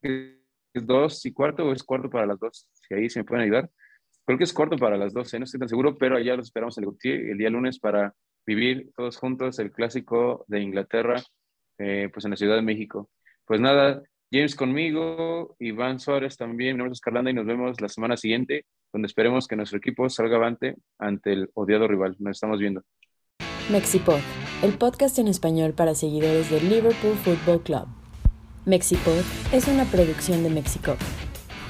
que 0.00 0.40
es 0.72 0.86
dos 0.86 1.26
y 1.26 1.32
cuarto 1.34 1.66
o 1.66 1.74
es 1.74 1.82
cuarto 1.82 2.08
para 2.08 2.24
las 2.24 2.40
dos. 2.40 2.70
Si 2.72 2.94
ahí 2.94 3.10
se 3.10 3.20
me 3.20 3.26
pueden 3.26 3.44
ayudar. 3.44 3.70
Creo 4.24 4.38
que 4.38 4.44
es 4.44 4.52
cuarto 4.54 4.78
para 4.78 4.96
las 4.96 5.12
dos, 5.12 5.34
¿eh? 5.34 5.38
no 5.38 5.44
estoy 5.44 5.60
tan 5.60 5.68
seguro, 5.68 5.98
pero 5.98 6.16
allá 6.16 6.36
los 6.36 6.46
esperamos 6.46 6.78
en 6.78 6.84
el 6.84 7.30
el 7.32 7.36
día 7.36 7.50
lunes 7.50 7.78
para 7.78 8.14
vivir 8.46 8.90
todos 8.96 9.16
juntos 9.16 9.58
el 9.58 9.72
clásico 9.72 10.44
de 10.48 10.60
Inglaterra, 10.60 11.22
eh, 11.78 12.08
pues 12.12 12.24
en 12.24 12.32
la 12.32 12.36
Ciudad 12.36 12.56
de 12.56 12.62
México. 12.62 13.10
Pues 13.44 13.60
nada, 13.60 14.02
James 14.30 14.54
conmigo, 14.54 15.56
Iván 15.58 16.00
Suárez 16.00 16.36
también, 16.36 16.74
mi 16.74 16.78
nombre 16.78 16.92
es 16.92 16.98
Oscar 16.98 17.14
Landa 17.14 17.30
y 17.30 17.34
nos 17.34 17.46
vemos 17.46 17.80
la 17.80 17.88
semana 17.88 18.16
siguiente, 18.16 18.64
donde 18.92 19.06
esperemos 19.06 19.46
que 19.46 19.56
nuestro 19.56 19.78
equipo 19.78 20.08
salga 20.08 20.36
avante 20.36 20.76
ante 20.98 21.32
el 21.32 21.50
odiado 21.54 21.86
rival. 21.86 22.16
Nos 22.18 22.36
estamos 22.36 22.58
viendo. 22.58 22.82
Mexipod, 23.70 24.20
el 24.62 24.72
podcast 24.78 25.18
en 25.18 25.28
español 25.28 25.72
para 25.72 25.94
seguidores 25.94 26.50
del 26.50 26.68
Liverpool 26.68 27.14
Football 27.16 27.62
Club. 27.62 27.86
Mexipod 28.64 29.22
es 29.52 29.68
una 29.68 29.84
producción 29.84 30.42
de 30.42 30.50
Mexico. 30.50 30.96